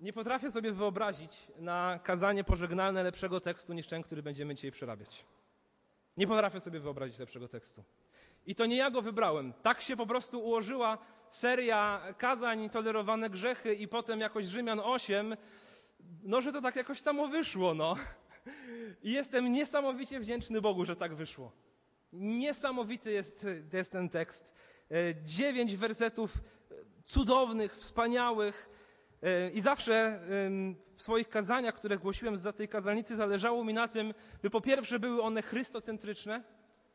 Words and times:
Nie 0.00 0.12
potrafię 0.12 0.50
sobie 0.50 0.72
wyobrazić 0.72 1.46
na 1.58 2.00
kazanie 2.02 2.44
pożegnalne 2.44 3.02
lepszego 3.02 3.40
tekstu 3.40 3.72
niż 3.72 3.86
ten, 3.86 4.02
który 4.02 4.22
będziemy 4.22 4.54
dzisiaj 4.54 4.70
przerabiać. 4.72 5.24
Nie 6.16 6.26
potrafię 6.26 6.60
sobie 6.60 6.80
wyobrazić 6.80 7.18
lepszego 7.18 7.48
tekstu. 7.48 7.84
I 8.46 8.54
to 8.54 8.66
nie 8.66 8.76
ja 8.76 8.90
go 8.90 9.02
wybrałem. 9.02 9.52
Tak 9.62 9.82
się 9.82 9.96
po 9.96 10.06
prostu 10.06 10.40
ułożyła 10.40 10.98
seria 11.30 12.02
kazań, 12.18 12.70
tolerowane 12.70 13.30
grzechy 13.30 13.74
i 13.74 13.88
potem 13.88 14.20
jakoś 14.20 14.46
Rzymian 14.46 14.80
8, 14.84 15.36
no 16.22 16.40
że 16.40 16.52
to 16.52 16.60
tak 16.60 16.76
jakoś 16.76 17.00
samo 17.00 17.28
wyszło, 17.28 17.74
no. 17.74 17.96
I 19.02 19.12
jestem 19.12 19.52
niesamowicie 19.52 20.20
wdzięczny 20.20 20.60
Bogu, 20.60 20.84
że 20.84 20.96
tak 20.96 21.14
wyszło. 21.14 21.52
Niesamowity 22.12 23.10
jest, 23.10 23.46
jest 23.72 23.92
ten 23.92 24.08
tekst. 24.08 24.54
E, 24.90 24.94
dziewięć 25.24 25.76
wersetów 25.76 26.38
cudownych, 27.06 27.76
wspaniałych. 27.76 28.70
E, 29.22 29.50
I 29.50 29.60
zawsze 29.60 30.20
w 30.94 31.02
swoich 31.02 31.28
kazaniach, 31.28 31.74
które 31.74 31.98
głosiłem 31.98 32.38
za 32.38 32.52
tej 32.52 32.68
kazalnicy, 32.68 33.16
zależało 33.16 33.64
mi 33.64 33.74
na 33.74 33.88
tym, 33.88 34.14
by 34.42 34.50
po 34.50 34.60
pierwsze 34.60 34.98
były 34.98 35.22
one 35.22 35.42
chrystocentryczne, 35.42 36.42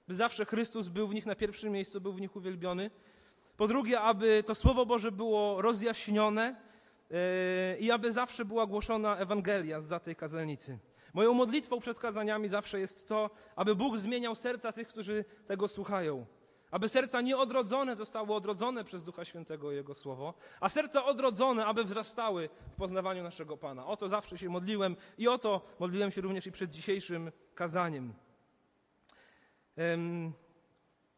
by 0.07 0.15
zawsze 0.15 0.45
Chrystus 0.45 0.87
był 0.87 1.07
w 1.07 1.13
nich 1.13 1.25
na 1.25 1.35
pierwszym 1.35 1.71
miejscu, 1.71 2.01
był 2.01 2.13
w 2.13 2.21
nich 2.21 2.35
uwielbiony. 2.35 2.91
Po 3.57 3.67
drugie, 3.67 4.01
aby 4.01 4.43
to 4.45 4.55
Słowo 4.55 4.85
Boże 4.85 5.11
było 5.11 5.61
rozjaśnione 5.61 6.55
e, 7.11 7.77
i 7.77 7.91
aby 7.91 8.11
zawsze 8.11 8.45
była 8.45 8.65
głoszona 8.65 9.17
Ewangelia 9.17 9.81
za 9.81 9.99
tej 9.99 10.15
kazalnicy. 10.15 10.79
Moją 11.13 11.33
modlitwą 11.33 11.79
przed 11.79 11.99
kazaniami 11.99 12.49
zawsze 12.49 12.79
jest 12.79 13.07
to, 13.07 13.29
aby 13.55 13.75
Bóg 13.75 13.97
zmieniał 13.97 14.35
serca 14.35 14.71
tych, 14.71 14.87
którzy 14.87 15.25
tego 15.47 15.67
słuchają. 15.67 16.25
Aby 16.75 16.89
serca 16.89 17.21
nieodrodzone 17.21 17.95
zostały 17.95 18.33
odrodzone 18.33 18.83
przez 18.83 19.03
Ducha 19.03 19.25
Świętego 19.25 19.71
i 19.71 19.75
Jego 19.75 19.93
Słowo, 19.93 20.33
a 20.59 20.69
serca 20.69 21.05
odrodzone, 21.05 21.65
aby 21.65 21.83
wzrastały 21.83 22.49
w 22.73 22.75
poznawaniu 22.75 23.23
naszego 23.23 23.57
Pana. 23.57 23.85
O 23.85 23.97
to 23.97 24.07
zawsze 24.07 24.37
się 24.37 24.49
modliłem 24.49 24.95
i 25.17 25.27
o 25.27 25.37
to 25.37 25.61
modliłem 25.79 26.11
się 26.11 26.21
również 26.21 26.47
i 26.47 26.51
przed 26.51 26.71
dzisiejszym 26.71 27.31
kazaniem. 27.53 28.13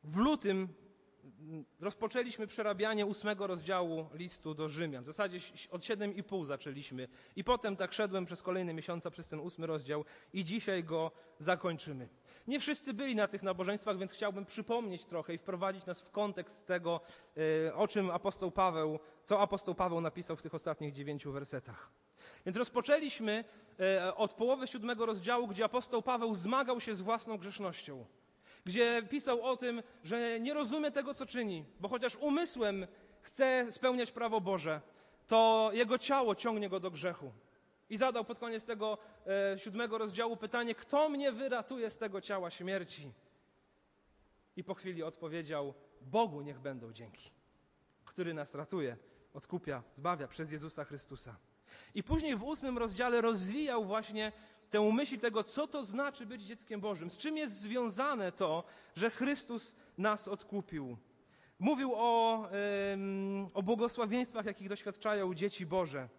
W 0.04 0.17
lutym 0.17 0.67
rozpoczęliśmy 1.80 2.48
przerabianie 2.48 3.06
ósmego 3.06 3.48
rozdziału 3.48 4.09
listu 4.14 4.53
do 4.53 4.70
Rzymian. 4.70 5.03
W 5.03 5.08
zasadzie 5.08 5.40
od 5.72 5.86
siedem 5.86 6.16
i 6.16 6.23
pół 6.23 6.45
zaczęliśmy. 6.45 7.08
I 7.36 7.44
potem 7.44 7.76
tak 7.76 7.94
szedłem 7.94 8.26
przez 8.26 8.44
kolejne 8.44 8.73
miesiące 8.73 9.12
przez 9.12 9.28
ten 9.28 9.39
ósmy 9.39 9.67
rozdział 9.67 10.06
i 10.34 10.44
dzisiaj 10.44 10.84
go 10.84 11.12
zakończymy. 11.39 12.09
Nie 12.48 12.59
wszyscy 12.59 12.94
byli 12.94 13.16
na 13.16 13.28
tych 13.28 13.44
nabożeństwach, 13.44 13.98
więc 13.98 14.12
chciałbym 14.12 14.45
przypomnieć 14.45 15.06
trochę 15.06 15.34
i 15.34 15.38
wprowadzić 15.38 15.86
nas 15.86 16.02
w 16.02 16.12
kontekst 16.12 16.67
tego, 16.67 17.02
e, 17.67 17.76
o 17.76 17.88
czym 17.88 18.11
apostoł 18.11 18.52
Paweł, 18.52 19.00
co 19.26 19.42
apostoł 19.42 19.76
Paweł 19.76 20.02
napisał 20.02 20.36
w 20.36 20.42
tych 20.42 20.54
ostatnich 20.54 20.94
dziewięciu 20.94 21.32
wersetach. 21.32 21.89
Więc 22.45 22.58
rozpoczęliśmy 22.58 23.44
e, 23.80 24.16
od 24.16 24.34
połowy 24.34 24.67
siódmego 24.67 25.06
rozdziału, 25.06 25.48
gdzie 25.48 25.66
apostoł 25.66 26.02
Paweł 26.02 26.36
zmagał 26.36 26.82
się 26.82 26.95
z 26.95 27.02
własną 27.02 27.38
grzesznością 27.38 28.06
gdzie 28.68 29.04
pisał 29.10 29.44
o 29.44 29.58
tym, 29.58 29.84
że 30.04 30.40
nie 30.40 30.54
rozumie 30.54 30.92
tego, 30.92 31.14
co 31.14 31.26
czyni, 31.26 31.66
bo 31.80 31.88
chociaż 31.88 32.16
umysłem 32.16 32.88
chce 33.22 33.68
spełniać 33.72 34.12
prawo 34.12 34.42
Boże, 34.42 34.82
to 35.28 35.70
jego 35.73 35.98
ciało 35.98 36.36
ciągnie 36.36 36.70
go 36.70 36.80
do 36.80 36.92
grzechu. 36.92 37.32
I 37.90 37.98
zadał 37.98 38.26
pod 38.26 38.40
koniec 38.40 38.66
tego 38.66 38.98
e, 39.54 39.60
siódmego 39.60 39.98
rozdziału 39.98 40.38
pytanie: 40.38 40.76
Kto 40.76 41.10
mnie 41.10 41.32
wyratuje 41.32 41.90
z 41.90 41.98
tego 41.98 42.22
ciała 42.22 42.52
śmierci? 42.52 43.14
I 44.56 44.64
po 44.64 44.73
chwili 44.73 45.04
odpowiedział: 45.04 45.73
Bogu 46.02 46.42
niech 46.42 46.60
będą 46.60 46.94
dzięki, 46.94 47.32
który 48.06 48.34
nas 48.34 48.56
ratuje, 48.56 48.98
odkupia, 49.34 49.84
zbawia 49.94 50.28
przez 50.28 50.52
Jezusa 50.52 50.86
Chrystusa. 50.86 51.36
I 51.95 52.04
później 52.04 52.36
w 52.36 52.44
ósmym 52.44 52.78
rozdziale 52.78 53.22
rozwijał 53.22 53.86
właśnie 53.86 54.32
tę 54.70 54.92
myśl 54.94 55.18
tego, 55.18 55.44
co 55.44 55.68
to 55.68 55.84
znaczy 55.86 56.26
być 56.26 56.42
dzieckiem 56.42 56.82
Bożym, 56.82 57.10
z 57.10 57.18
czym 57.18 57.38
jest 57.38 57.60
związane 57.60 58.32
to, 58.32 58.64
że 58.96 59.10
Chrystus 59.10 59.76
nas 59.98 60.28
odkupił. 60.28 60.98
Mówił 61.60 61.92
o, 61.95 62.50
o 63.54 63.64
błogosławieństwach, 63.64 64.45
jakich 64.45 64.70
doświadczają 64.70 65.33
dzieci 65.33 65.66
Boże. 65.66 66.10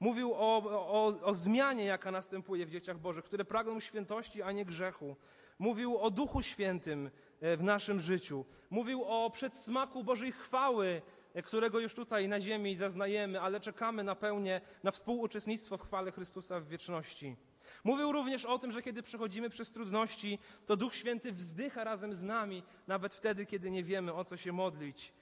Mówił 0.00 0.34
o, 0.34 0.56
o, 0.72 1.20
o 1.22 1.34
zmianie, 1.34 1.84
jaka 1.84 2.10
następuje 2.10 2.66
w 2.66 2.70
dzieciach 2.70 2.98
Bożych, 2.98 3.24
które 3.24 3.44
pragną 3.44 3.80
świętości, 3.80 4.42
a 4.42 4.52
nie 4.52 4.64
grzechu. 4.64 5.16
Mówił 5.58 5.98
o 5.98 6.10
Duchu 6.10 6.42
Świętym 6.42 7.10
e, 7.40 7.56
w 7.56 7.62
naszym 7.62 8.00
życiu. 8.00 8.44
Mówił 8.70 9.04
o 9.04 9.30
przedsmaku 9.30 10.04
Bożej 10.04 10.32
chwały, 10.32 11.02
e, 11.34 11.42
którego 11.42 11.80
już 11.80 11.94
tutaj 11.94 12.28
na 12.28 12.40
ziemi 12.40 12.76
zaznajemy, 12.76 13.40
ale 13.40 13.60
czekamy 13.60 14.04
na 14.04 14.14
pełnię, 14.14 14.60
na 14.82 14.90
współuczestnictwo 14.90 15.78
w 15.78 15.82
chwale 15.82 16.12
Chrystusa 16.12 16.60
w 16.60 16.68
wieczności. 16.68 17.36
Mówił 17.84 18.12
również 18.12 18.44
o 18.44 18.58
tym, 18.58 18.72
że 18.72 18.82
kiedy 18.82 19.02
przechodzimy 19.02 19.50
przez 19.50 19.70
trudności, 19.70 20.38
to 20.66 20.76
Duch 20.76 20.94
Święty 20.94 21.32
wzdycha 21.32 21.84
razem 21.84 22.14
z 22.14 22.22
nami, 22.22 22.62
nawet 22.86 23.14
wtedy, 23.14 23.46
kiedy 23.46 23.70
nie 23.70 23.84
wiemy, 23.84 24.14
o 24.14 24.24
co 24.24 24.36
się 24.36 24.52
modlić. 24.52 25.12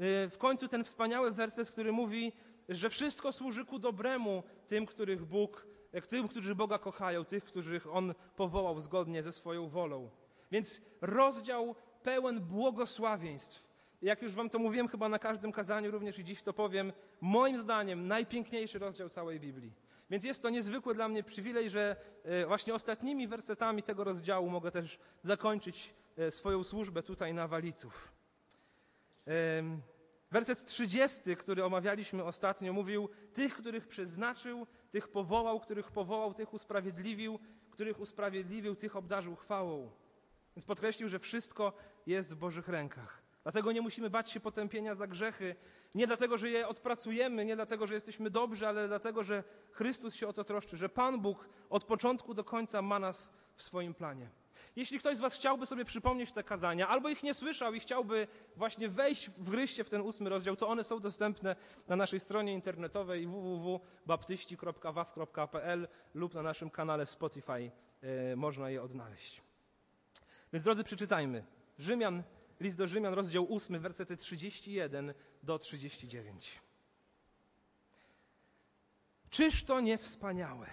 Y, 0.00 0.28
w 0.30 0.38
końcu 0.38 0.68
ten 0.68 0.84
wspaniały 0.84 1.30
werset, 1.30 1.70
który 1.70 1.92
mówi, 1.92 2.32
że 2.68 2.90
wszystko 2.90 3.32
służy 3.32 3.64
ku 3.64 3.78
dobremu 3.78 4.42
tym, 4.66 4.86
których 4.86 5.24
Bóg, 5.24 5.66
tym, 6.08 6.28
którzy 6.28 6.54
Boga 6.54 6.78
kochają, 6.78 7.24
tych, 7.24 7.44
których 7.44 7.86
On 7.86 8.14
powołał 8.36 8.80
zgodnie 8.80 9.22
ze 9.22 9.32
swoją 9.32 9.68
wolą. 9.68 10.10
Więc 10.50 10.80
rozdział 11.00 11.74
pełen 12.02 12.40
błogosławieństw. 12.40 13.72
Jak 14.02 14.22
już 14.22 14.32
wam 14.32 14.50
to 14.50 14.58
mówiłem 14.58 14.88
chyba 14.88 15.08
na 15.08 15.18
każdym 15.18 15.52
kazaniu, 15.52 15.90
również 15.90 16.18
i 16.18 16.24
dziś 16.24 16.42
to 16.42 16.52
powiem, 16.52 16.92
moim 17.20 17.62
zdaniem 17.62 18.08
najpiękniejszy 18.08 18.78
rozdział 18.78 19.08
całej 19.08 19.40
Biblii. 19.40 19.72
Więc 20.12 20.24
jest 20.24 20.42
to 20.42 20.50
niezwykły 20.50 20.94
dla 20.94 21.08
mnie 21.08 21.22
przywilej, 21.22 21.70
że 21.70 21.96
e, 22.24 22.46
właśnie 22.46 22.74
ostatnimi 22.74 23.28
wersetami 23.28 23.82
tego 23.82 24.04
rozdziału 24.04 24.50
mogę 24.50 24.70
też 24.70 24.98
zakończyć 25.22 25.94
e, 26.16 26.30
swoją 26.30 26.64
służbę 26.64 27.02
tutaj 27.02 27.34
na 27.34 27.48
Waliców. 27.48 28.12
Werset 30.30 30.64
30, 30.64 31.36
który 31.36 31.64
omawialiśmy 31.64 32.24
ostatnio, 32.24 32.72
mówił: 32.72 33.08
Tych, 33.32 33.54
których 33.54 33.88
przeznaczył, 33.88 34.66
tych 34.90 35.08
powołał, 35.08 35.60
których 35.60 35.90
powołał, 35.90 36.34
tych 36.34 36.54
usprawiedliwił, 36.54 37.38
których 37.70 38.00
usprawiedliwił, 38.00 38.76
tych 38.76 38.96
obdarzył 38.96 39.36
chwałą. 39.36 39.90
Więc 40.56 40.64
podkreślił, 40.64 41.08
że 41.08 41.18
wszystko 41.18 41.72
jest 42.06 42.34
w 42.34 42.36
Bożych 42.36 42.68
rękach. 42.68 43.21
Dlatego 43.42 43.72
nie 43.72 43.80
musimy 43.80 44.10
bać 44.10 44.30
się 44.30 44.40
potępienia 44.40 44.94
za 44.94 45.06
grzechy. 45.06 45.56
Nie 45.94 46.06
dlatego, 46.06 46.38
że 46.38 46.50
je 46.50 46.68
odpracujemy, 46.68 47.44
nie 47.44 47.56
dlatego, 47.56 47.86
że 47.86 47.94
jesteśmy 47.94 48.30
dobrzy, 48.30 48.68
ale 48.68 48.88
dlatego, 48.88 49.24
że 49.24 49.44
Chrystus 49.70 50.14
się 50.14 50.28
o 50.28 50.32
to 50.32 50.44
troszczy, 50.44 50.76
że 50.76 50.88
Pan 50.88 51.20
Bóg 51.20 51.48
od 51.70 51.84
początku 51.84 52.34
do 52.34 52.44
końca 52.44 52.82
ma 52.82 52.98
nas 52.98 53.30
w 53.54 53.62
swoim 53.62 53.94
planie. 53.94 54.30
Jeśli 54.76 54.98
ktoś 54.98 55.16
z 55.16 55.20
Was 55.20 55.34
chciałby 55.34 55.66
sobie 55.66 55.84
przypomnieć 55.84 56.32
te 56.32 56.42
kazania, 56.42 56.88
albo 56.88 57.08
ich 57.08 57.22
nie 57.22 57.34
słyszał 57.34 57.74
i 57.74 57.80
chciałby 57.80 58.28
właśnie 58.56 58.88
wejść, 58.88 59.30
wgryźć 59.30 59.82
w 59.82 59.88
ten 59.88 60.00
ósmy 60.00 60.30
rozdział, 60.30 60.56
to 60.56 60.68
one 60.68 60.84
są 60.84 61.00
dostępne 61.00 61.56
na 61.88 61.96
naszej 61.96 62.20
stronie 62.20 62.52
internetowej 62.52 63.26
www.baptyści.waw.pl 63.26 65.88
lub 66.14 66.34
na 66.34 66.42
naszym 66.42 66.70
kanale 66.70 67.06
Spotify. 67.06 67.70
E, 68.02 68.36
można 68.36 68.70
je 68.70 68.82
odnaleźć. 68.82 69.42
Więc 70.52 70.64
drodzy, 70.64 70.84
przeczytajmy. 70.84 71.44
Rzymian 71.78 72.22
List 72.62 72.76
do 72.76 72.86
Rzymian, 72.86 73.14
rozdział 73.14 73.46
8, 73.50 73.80
wersety 73.80 74.16
31 74.16 75.14
do 75.42 75.58
39. 75.58 76.60
Czyż 79.30 79.64
to 79.64 79.80
nie 79.80 79.98
wspaniałe? 79.98 80.66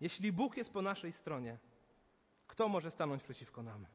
Jeśli 0.00 0.32
Bóg 0.32 0.56
jest 0.56 0.72
po 0.72 0.82
naszej 0.82 1.12
stronie, 1.12 1.58
kto 2.46 2.68
może 2.68 2.90
stanąć 2.90 3.22
przeciwko 3.22 3.62
nam? 3.62 3.86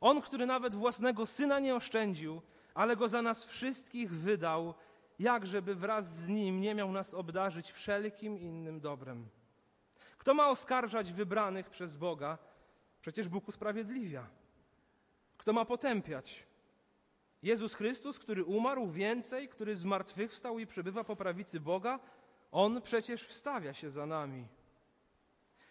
On, 0.00 0.20
który 0.20 0.46
nawet 0.46 0.74
własnego 0.74 1.26
syna 1.26 1.58
nie 1.58 1.74
oszczędził, 1.74 2.42
ale 2.74 2.96
go 2.96 3.08
za 3.08 3.22
nas 3.22 3.44
wszystkich 3.44 4.10
wydał, 4.10 4.74
jak 5.18 5.46
żeby 5.46 5.74
wraz 5.74 6.16
z 6.16 6.28
nim 6.28 6.60
nie 6.60 6.74
miał 6.74 6.92
nas 6.92 7.14
obdarzyć 7.14 7.72
wszelkim 7.72 8.38
innym 8.38 8.80
dobrem. 8.80 9.28
Kto 10.18 10.34
ma 10.34 10.48
oskarżać 10.48 11.12
wybranych 11.12 11.70
przez 11.70 11.96
Boga? 11.96 12.38
Przecież 13.02 13.28
Bóg 13.28 13.48
usprawiedliwia. 13.48 14.37
Kto 15.48 15.52
ma 15.52 15.64
potępiać? 15.64 16.46
Jezus 17.42 17.74
Chrystus, 17.74 18.18
który 18.18 18.44
umarł 18.44 18.88
więcej, 18.88 19.48
który 19.48 19.76
zmartwychwstał 19.76 20.58
i 20.58 20.66
przebywa 20.66 21.04
po 21.04 21.16
prawicy 21.16 21.60
Boga, 21.60 22.00
On 22.52 22.82
przecież 22.82 23.26
wstawia 23.26 23.74
się 23.74 23.90
za 23.90 24.06
nami. 24.06 24.48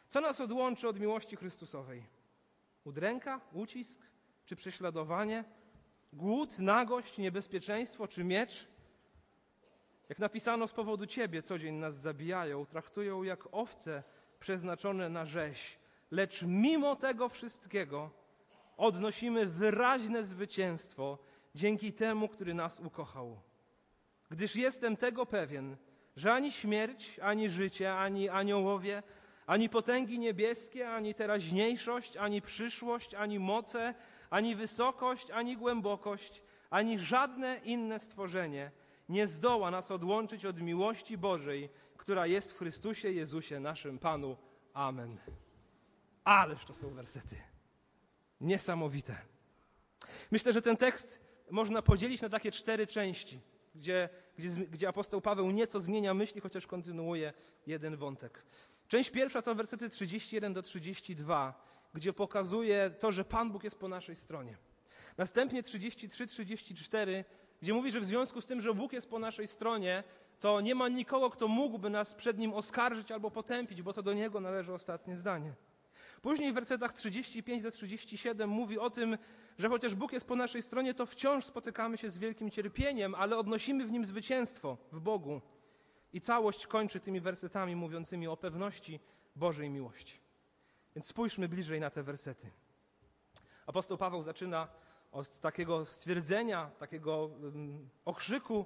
Co 0.09 0.21
nas 0.21 0.41
odłączy 0.41 0.87
od 0.87 0.99
miłości 0.99 1.35
Chrystusowej? 1.35 2.03
Udręka, 2.83 3.41
ucisk 3.53 4.01
czy 4.45 4.55
prześladowanie? 4.55 5.43
Głód, 6.13 6.59
nagość, 6.59 7.17
niebezpieczeństwo 7.17 8.07
czy 8.07 8.23
miecz? 8.23 8.67
Jak 10.09 10.19
napisano 10.19 10.67
z 10.67 10.73
powodu 10.73 11.05
Ciebie, 11.05 11.41
co 11.41 11.59
dzień 11.59 11.75
nas 11.75 11.95
zabijają, 11.95 12.65
traktują 12.65 13.23
jak 13.23 13.47
owce 13.51 14.03
przeznaczone 14.39 15.09
na 15.09 15.25
rzeź. 15.25 15.79
Lecz 16.11 16.43
mimo 16.43 16.95
tego 16.95 17.29
wszystkiego 17.29 18.26
odnosimy 18.77 19.45
wyraźne 19.45 20.23
zwycięstwo 20.23 21.17
dzięki 21.55 21.93
temu, 21.93 22.27
który 22.27 22.53
nas 22.53 22.79
ukochał. 22.79 23.39
Gdyż 24.29 24.55
jestem 24.55 24.97
tego 24.97 25.25
pewien, 25.25 25.77
że 26.15 26.33
ani 26.33 26.51
śmierć, 26.51 27.19
ani 27.19 27.49
życie, 27.49 27.95
ani 27.95 28.29
aniołowie, 28.29 29.03
ani 29.47 29.69
potęgi 29.69 30.19
niebieskie, 30.19 30.89
ani 30.89 31.13
teraźniejszość, 31.13 32.17
ani 32.17 32.41
przyszłość, 32.41 33.13
ani 33.13 33.39
moce, 33.39 33.93
ani 34.29 34.55
wysokość, 34.55 35.31
ani 35.31 35.57
głębokość, 35.57 36.43
ani 36.69 36.99
żadne 36.99 37.61
inne 37.63 37.99
stworzenie 37.99 38.71
nie 39.09 39.27
zdoła 39.27 39.71
nas 39.71 39.91
odłączyć 39.91 40.45
od 40.45 40.61
miłości 40.61 41.17
Bożej, 41.17 41.69
która 41.97 42.27
jest 42.27 42.51
w 42.51 42.57
Chrystusie 42.57 43.11
Jezusie, 43.11 43.59
naszym 43.59 43.99
Panu. 43.99 44.37
Amen. 44.73 45.17
Ależ 46.23 46.65
to 46.65 46.73
są 46.73 46.93
wersety. 46.93 47.56
Niesamowite. 48.41 49.15
Myślę, 50.31 50.53
że 50.53 50.61
ten 50.61 50.77
tekst 50.77 51.25
można 51.51 51.81
podzielić 51.81 52.21
na 52.21 52.29
takie 52.29 52.51
cztery 52.51 52.87
części, 52.87 53.39
gdzie, 53.75 54.09
gdzie, 54.37 54.49
gdzie 54.49 54.87
apostoł 54.87 55.21
Paweł 55.21 55.51
nieco 55.51 55.79
zmienia 55.79 56.13
myśli, 56.13 56.41
chociaż 56.41 56.67
kontynuuje 56.67 57.33
jeden 57.67 57.95
wątek. 57.95 58.43
Część 58.87 59.09
pierwsza 59.09 59.41
to 59.41 59.55
wersety 59.55 59.89
31 59.89 60.53
do 60.53 60.61
32, 60.61 61.67
gdzie 61.93 62.13
pokazuje 62.13 62.89
to, 62.99 63.11
że 63.11 63.25
Pan 63.25 63.51
Bóg 63.51 63.63
jest 63.63 63.75
po 63.75 63.87
naszej 63.87 64.15
stronie. 64.15 64.57
Następnie 65.17 65.63
33-34, 65.63 67.23
gdzie 67.61 67.73
mówi, 67.73 67.91
że 67.91 67.99
w 67.99 68.05
związku 68.05 68.41
z 68.41 68.45
tym, 68.45 68.61
że 68.61 68.73
Bóg 68.73 68.93
jest 68.93 69.09
po 69.09 69.19
naszej 69.19 69.47
stronie, 69.47 70.03
to 70.39 70.61
nie 70.61 70.75
ma 70.75 70.89
nikogo, 70.89 71.29
kto 71.29 71.47
mógłby 71.47 71.89
nas 71.89 72.15
przed 72.15 72.37
Nim 72.37 72.53
oskarżyć 72.53 73.11
albo 73.11 73.31
potępić, 73.31 73.81
bo 73.81 73.93
to 73.93 74.03
do 74.03 74.13
Niego 74.13 74.39
należy 74.39 74.73
ostatnie 74.73 75.17
zdanie. 75.17 75.53
Później 76.21 76.51
w 76.51 76.55
wersetach 76.55 76.93
35 76.93 77.63
do 77.63 77.71
37 77.71 78.49
mówi 78.49 78.79
o 78.79 78.89
tym, 78.89 79.17
że 79.57 79.69
chociaż 79.69 79.95
Bóg 79.95 80.13
jest 80.13 80.25
po 80.25 80.35
naszej 80.35 80.61
stronie, 80.61 80.93
to 80.93 81.05
wciąż 81.05 81.45
spotykamy 81.45 81.97
się 81.97 82.09
z 82.09 82.17
wielkim 82.17 82.51
cierpieniem, 82.51 83.15
ale 83.15 83.37
odnosimy 83.37 83.85
w 83.85 83.91
nim 83.91 84.05
zwycięstwo 84.05 84.77
w 84.91 84.99
Bogu. 84.99 85.41
I 86.13 86.21
całość 86.21 86.67
kończy 86.67 86.99
tymi 86.99 87.19
wersetami 87.19 87.75
mówiącymi 87.75 88.27
o 88.27 88.37
pewności 88.37 88.99
Bożej 89.35 89.69
miłości. 89.69 90.19
Więc 90.95 91.07
spójrzmy 91.07 91.47
bliżej 91.47 91.79
na 91.79 91.89
te 91.89 92.03
wersety. 92.03 92.51
Apostoł 93.67 93.97
Paweł 93.97 94.23
zaczyna 94.23 94.67
od 95.11 95.39
takiego 95.39 95.85
stwierdzenia, 95.85 96.71
takiego 96.77 97.25
um, 97.25 97.89
okrzyku, 98.05 98.65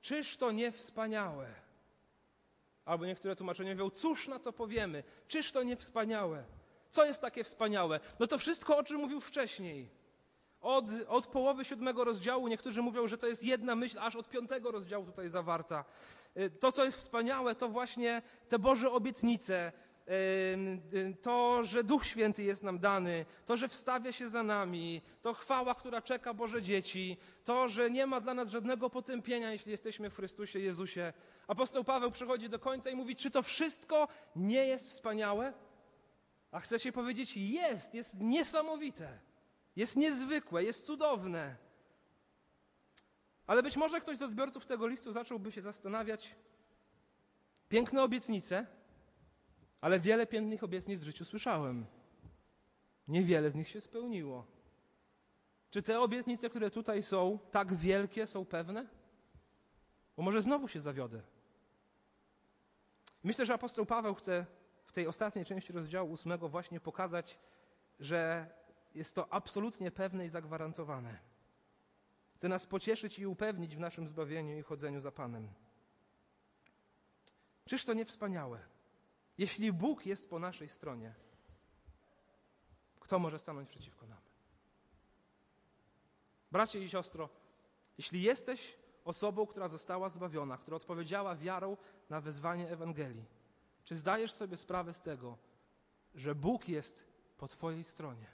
czyż 0.00 0.36
to 0.36 0.52
nie 0.52 0.72
wspaniałe? 0.72 1.54
Albo 2.84 3.06
niektóre 3.06 3.36
tłumaczenia 3.36 3.72
mówią, 3.72 3.90
cóż 3.90 4.28
na 4.28 4.38
to 4.38 4.52
powiemy, 4.52 5.04
czyż 5.28 5.52
to 5.52 5.62
nie 5.62 5.76
wspaniałe? 5.76 6.44
Co 6.90 7.04
jest 7.04 7.20
takie 7.20 7.44
wspaniałe? 7.44 8.00
No 8.18 8.26
to 8.26 8.38
wszystko, 8.38 8.76
o 8.76 8.82
czym 8.82 9.00
mówił 9.00 9.20
wcześniej. 9.20 10.00
Od, 10.60 10.84
od 11.08 11.26
połowy 11.26 11.64
siódmego 11.64 12.04
rozdziału 12.04 12.48
niektórzy 12.48 12.82
mówią, 12.82 13.08
że 13.08 13.18
to 13.18 13.26
jest 13.26 13.42
jedna 13.42 13.74
myśl, 13.74 13.98
aż 14.00 14.16
od 14.16 14.28
piątego 14.28 14.70
rozdziału 14.70 15.06
tutaj 15.06 15.28
zawarta. 15.28 15.84
Y, 16.36 16.50
to, 16.50 16.72
co 16.72 16.84
jest 16.84 16.98
wspaniałe, 16.98 17.54
to 17.54 17.68
właśnie 17.68 18.22
te 18.48 18.58
Boże 18.58 18.90
obietnice, 18.90 19.72
y, 20.08 20.12
y, 20.96 21.16
to, 21.22 21.64
że 21.64 21.84
Duch 21.84 22.06
Święty 22.06 22.42
jest 22.42 22.62
nam 22.62 22.78
dany, 22.78 23.26
to, 23.46 23.56
że 23.56 23.68
wstawia 23.68 24.12
się 24.12 24.28
za 24.28 24.42
nami, 24.42 25.02
to 25.22 25.34
chwała, 25.34 25.74
która 25.74 26.02
czeka 26.02 26.34
Boże 26.34 26.62
dzieci, 26.62 27.16
to, 27.44 27.68
że 27.68 27.90
nie 27.90 28.06
ma 28.06 28.20
dla 28.20 28.34
nas 28.34 28.48
żadnego 28.48 28.90
potępienia, 28.90 29.52
jeśli 29.52 29.72
jesteśmy 29.72 30.10
w 30.10 30.16
Chrystusie 30.16 30.58
Jezusie. 30.58 31.12
Apostoł 31.48 31.84
Paweł 31.84 32.10
przychodzi 32.10 32.48
do 32.48 32.58
końca 32.58 32.90
i 32.90 32.96
mówi, 32.96 33.16
czy 33.16 33.30
to 33.30 33.42
wszystko 33.42 34.08
nie 34.36 34.66
jest 34.66 34.88
wspaniałe? 34.88 35.52
A 36.50 36.60
chcę 36.60 36.78
się 36.78 36.92
powiedzieć, 36.92 37.36
jest, 37.36 37.94
jest 37.94 38.14
niesamowite, 38.20 39.18
jest 39.76 39.96
niezwykłe, 39.96 40.64
jest 40.64 40.86
cudowne. 40.86 41.56
Ale 43.46 43.62
być 43.62 43.76
może 43.76 44.00
ktoś 44.00 44.16
z 44.16 44.22
odbiorców 44.22 44.66
tego 44.66 44.86
listu 44.86 45.12
zacząłby 45.12 45.52
się 45.52 45.62
zastanawiać, 45.62 46.34
piękne 47.68 48.02
obietnice, 48.02 48.66
ale 49.80 50.00
wiele 50.00 50.26
pięknych 50.26 50.64
obietnic 50.64 51.00
w 51.00 51.04
życiu 51.04 51.24
słyszałem. 51.24 51.86
Niewiele 53.08 53.50
z 53.50 53.54
nich 53.54 53.68
się 53.68 53.80
spełniło. 53.80 54.46
Czy 55.70 55.82
te 55.82 56.00
obietnice, 56.00 56.50
które 56.50 56.70
tutaj 56.70 57.02
są, 57.02 57.38
tak 57.50 57.74
wielkie, 57.74 58.26
są 58.26 58.44
pewne? 58.44 58.86
Bo 60.16 60.22
może 60.22 60.42
znowu 60.42 60.68
się 60.68 60.80
zawiodę. 60.80 61.22
Myślę, 63.22 63.46
że 63.46 63.54
apostoł 63.54 63.86
Paweł 63.86 64.14
chce 64.14 64.46
w 64.90 64.92
tej 64.92 65.06
ostatniej 65.06 65.44
części 65.44 65.72
rozdziału 65.72 66.12
ósmego 66.12 66.48
właśnie 66.48 66.80
pokazać, 66.80 67.38
że 68.00 68.50
jest 68.94 69.14
to 69.14 69.32
absolutnie 69.32 69.90
pewne 69.90 70.26
i 70.26 70.28
zagwarantowane. 70.28 71.18
Chce 72.34 72.48
nas 72.48 72.66
pocieszyć 72.66 73.18
i 73.18 73.26
upewnić 73.26 73.76
w 73.76 73.80
naszym 73.80 74.08
zbawieniu 74.08 74.58
i 74.58 74.62
chodzeniu 74.62 75.00
za 75.00 75.12
Panem. 75.12 75.48
Czyż 77.64 77.84
to 77.84 77.92
nie 77.92 78.04
wspaniałe? 78.04 78.58
Jeśli 79.38 79.72
Bóg 79.72 80.06
jest 80.06 80.30
po 80.30 80.38
naszej 80.38 80.68
stronie, 80.68 81.14
kto 83.00 83.18
może 83.18 83.38
stanąć 83.38 83.68
przeciwko 83.68 84.06
nam? 84.06 84.20
Bracie 86.52 86.84
i 86.84 86.88
siostro, 86.88 87.28
jeśli 87.98 88.22
jesteś 88.22 88.76
osobą, 89.04 89.46
która 89.46 89.68
została 89.68 90.08
zbawiona, 90.08 90.58
która 90.58 90.76
odpowiedziała 90.76 91.36
wiarą 91.36 91.76
na 92.08 92.20
wezwanie 92.20 92.70
Ewangelii, 92.70 93.39
czy 93.90 93.96
zdajesz 93.96 94.32
sobie 94.32 94.56
sprawę 94.56 94.94
z 94.94 95.00
tego, 95.00 95.38
że 96.14 96.34
Bóg 96.34 96.68
jest 96.68 97.04
po 97.38 97.48
Twojej 97.48 97.84
stronie? 97.84 98.26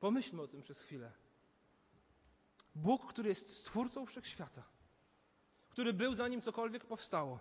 Pomyślmy 0.00 0.42
o 0.42 0.48
tym 0.48 0.62
przez 0.62 0.80
chwilę. 0.80 1.12
Bóg, 2.74 3.06
który 3.06 3.28
jest 3.28 3.56
stwórcą 3.56 4.06
wszechświata, 4.06 4.62
który 5.68 5.92
był 5.92 6.14
zanim 6.14 6.42
cokolwiek 6.42 6.84
powstało, 6.84 7.38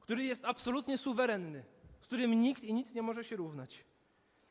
który 0.00 0.24
jest 0.24 0.44
absolutnie 0.44 0.98
suwerenny, 0.98 1.64
z 2.00 2.06
którym 2.06 2.40
nikt 2.40 2.64
i 2.64 2.74
nic 2.74 2.94
nie 2.94 3.02
może 3.02 3.24
się 3.24 3.36
równać, 3.36 3.84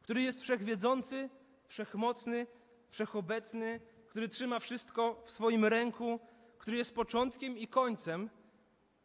który 0.02 0.22
jest 0.22 0.42
wszechwiedzący, 0.42 1.30
wszechmocny, 1.68 2.48
wszechobecny, 2.90 3.80
który 4.08 4.30
trzyma 4.30 4.60
wszystko 4.60 5.22
w 5.26 5.32
swoim 5.32 5.66
ręku, 5.66 6.20
który 6.58 6.78
jest 6.78 6.96
początkiem 6.96 7.58
i 7.58 7.68
końcem, 7.68 8.30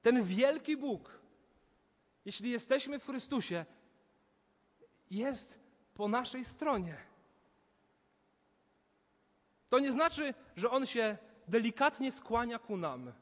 ten 0.02 0.24
wielki 0.24 0.76
Bóg, 0.76 1.21
jeśli 2.24 2.50
jesteśmy 2.50 2.98
w 2.98 3.06
Chrystusie, 3.06 3.64
jest 5.10 5.60
po 5.94 6.08
naszej 6.08 6.44
stronie. 6.44 6.96
To 9.68 9.78
nie 9.78 9.92
znaczy, 9.92 10.34
że 10.56 10.70
On 10.70 10.86
się 10.86 11.18
delikatnie 11.48 12.12
skłania 12.12 12.58
ku 12.58 12.76
nam. 12.76 13.12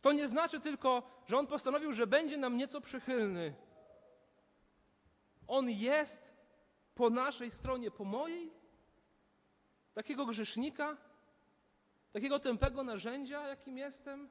To 0.00 0.12
nie 0.12 0.28
znaczy 0.28 0.60
tylko, 0.60 1.02
że 1.26 1.38
On 1.38 1.46
postanowił, 1.46 1.92
że 1.92 2.06
będzie 2.06 2.38
nam 2.38 2.56
nieco 2.56 2.80
przychylny. 2.80 3.54
On 5.46 5.70
jest 5.70 6.34
po 6.94 7.10
naszej 7.10 7.50
stronie, 7.50 7.90
po 7.90 8.04
mojej, 8.04 8.52
takiego 9.94 10.26
grzesznika, 10.26 10.96
takiego 12.12 12.38
tępego 12.38 12.84
narzędzia, 12.84 13.48
jakim 13.48 13.78
jestem. 13.78 14.30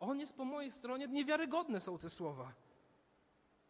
On 0.00 0.20
jest 0.20 0.36
po 0.36 0.44
mojej 0.44 0.70
stronie. 0.70 1.08
Niewiarygodne 1.08 1.80
są 1.80 1.98
te 1.98 2.10
słowa. 2.10 2.52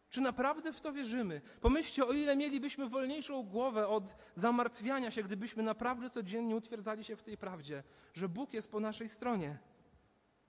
Czy 0.09 0.21
naprawdę 0.21 0.73
w 0.73 0.81
to 0.81 0.93
wierzymy? 0.93 1.41
Pomyślcie, 1.61 2.05
o 2.05 2.13
ile 2.13 2.35
mielibyśmy 2.35 2.89
wolniejszą 2.89 3.43
głowę 3.43 3.87
od 3.87 4.15
zamartwiania 4.35 5.11
się, 5.11 5.23
gdybyśmy 5.23 5.63
naprawdę 5.63 6.09
codziennie 6.09 6.55
utwierdzali 6.55 7.03
się 7.03 7.15
w 7.15 7.23
tej 7.23 7.37
prawdzie, 7.37 7.83
że 8.13 8.29
Bóg 8.29 8.53
jest 8.53 8.71
po 8.71 8.79
naszej 8.79 9.09
stronie. 9.09 9.57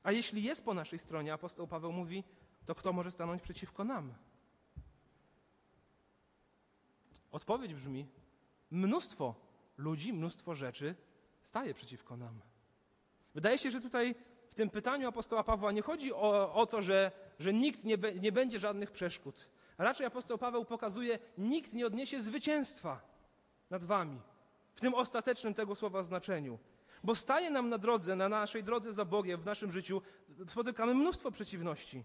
A 0.02 0.12
jeśli 0.12 0.42
jest 0.42 0.64
po 0.64 0.74
naszej 0.74 0.98
stronie, 0.98 1.32
apostoł 1.32 1.66
Paweł 1.66 1.92
mówi, 1.92 2.24
to 2.66 2.74
kto 2.74 2.92
może 2.92 3.10
stanąć 3.10 3.42
przeciwko 3.42 3.84
nam? 3.84 4.14
Odpowiedź 7.30 7.74
brzmi: 7.74 8.06
mnóstwo 8.70 9.34
ludzi, 9.76 10.12
mnóstwo 10.12 10.54
rzeczy 10.54 10.94
staje 11.42 11.74
przeciwko 11.74 12.16
nam. 12.16 12.40
Wydaje 13.34 13.58
się, 13.58 13.70
że 13.70 13.80
tutaj 13.80 14.14
w 14.50 14.54
tym 14.54 14.70
pytaniu 14.70 15.08
apostoła 15.08 15.44
Pawła 15.44 15.72
nie 15.72 15.82
chodzi 15.82 16.12
o, 16.12 16.54
o 16.54 16.66
to, 16.66 16.82
że, 16.82 17.12
że 17.38 17.52
nikt 17.52 17.84
nie, 17.84 17.98
be, 17.98 18.14
nie 18.14 18.32
będzie 18.32 18.58
żadnych 18.58 18.90
przeszkód. 18.90 19.48
Raczej 19.78 20.06
apostoł 20.06 20.38
Paweł 20.38 20.64
pokazuje, 20.64 21.18
nikt 21.38 21.72
nie 21.72 21.86
odniesie 21.86 22.20
zwycięstwa 22.20 23.00
nad 23.70 23.84
wami. 23.84 24.20
W 24.74 24.80
tym 24.80 24.94
ostatecznym 24.94 25.54
tego 25.54 25.74
słowa 25.74 26.02
znaczeniu. 26.02 26.58
Bo 27.04 27.14
staje 27.14 27.50
nam 27.50 27.68
na 27.68 27.78
drodze, 27.78 28.16
na 28.16 28.28
naszej 28.28 28.64
drodze 28.64 28.92
za 28.92 29.04
Bogiem, 29.04 29.40
w 29.40 29.44
naszym 29.44 29.70
życiu, 29.70 30.02
spotykamy 30.48 30.94
mnóstwo 30.94 31.30
przeciwności. 31.30 32.04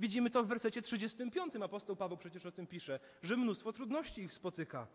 Widzimy 0.00 0.30
to 0.30 0.44
w 0.44 0.46
wersecie 0.46 0.82
35. 0.82 1.56
Apostoł 1.56 1.96
Paweł 1.96 2.16
przecież 2.16 2.46
o 2.46 2.52
tym 2.52 2.66
pisze, 2.66 3.00
że 3.22 3.36
mnóstwo 3.36 3.72
trudności 3.72 4.22
ich 4.22 4.32
spotyka. 4.32 4.86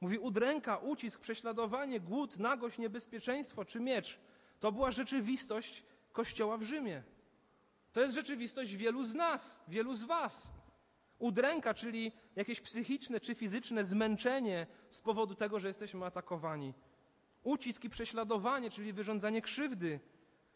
Mówi 0.00 0.18
udręka, 0.18 0.76
ucisk, 0.76 1.20
prześladowanie, 1.20 2.00
głód, 2.00 2.38
nagość, 2.38 2.78
niebezpieczeństwo 2.78 3.64
czy 3.64 3.80
miecz. 3.80 4.20
To 4.60 4.72
była 4.72 4.92
rzeczywistość 4.92 5.84
Kościoła 6.16 6.56
w 6.56 6.62
Rzymie. 6.62 7.02
To 7.92 8.00
jest 8.00 8.14
rzeczywistość 8.14 8.76
wielu 8.76 9.04
z 9.04 9.14
nas, 9.14 9.60
wielu 9.68 9.94
z 9.94 10.04
Was. 10.04 10.50
Udręka, 11.18 11.74
czyli 11.74 12.12
jakieś 12.36 12.60
psychiczne 12.60 13.20
czy 13.20 13.34
fizyczne 13.34 13.84
zmęczenie 13.84 14.66
z 14.90 15.00
powodu 15.00 15.34
tego, 15.34 15.60
że 15.60 15.68
jesteśmy 15.68 16.06
atakowani. 16.06 16.74
Ucisk 17.42 17.84
i 17.84 17.90
prześladowanie, 17.90 18.70
czyli 18.70 18.92
wyrządzanie 18.92 19.42
krzywdy. 19.42 20.00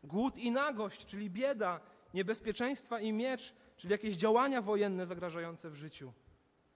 Głód 0.04 0.38
i 0.38 0.50
nagość, 0.50 1.06
czyli 1.06 1.30
bieda, 1.30 1.80
niebezpieczeństwa 2.14 3.00
i 3.00 3.12
miecz, 3.12 3.54
czyli 3.76 3.92
jakieś 3.92 4.16
działania 4.16 4.62
wojenne 4.62 5.06
zagrażające 5.06 5.70
w 5.70 5.74
życiu. 5.74 6.12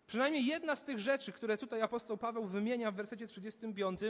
Przynajmniej 0.06 0.46
jedna 0.46 0.76
z 0.76 0.84
tych 0.84 0.98
rzeczy, 0.98 1.32
które 1.32 1.58
tutaj 1.58 1.82
apostoł 1.82 2.16
Paweł 2.16 2.46
wymienia 2.46 2.92
w 2.92 2.94
wersecie 2.94 3.26
35, 3.26 4.00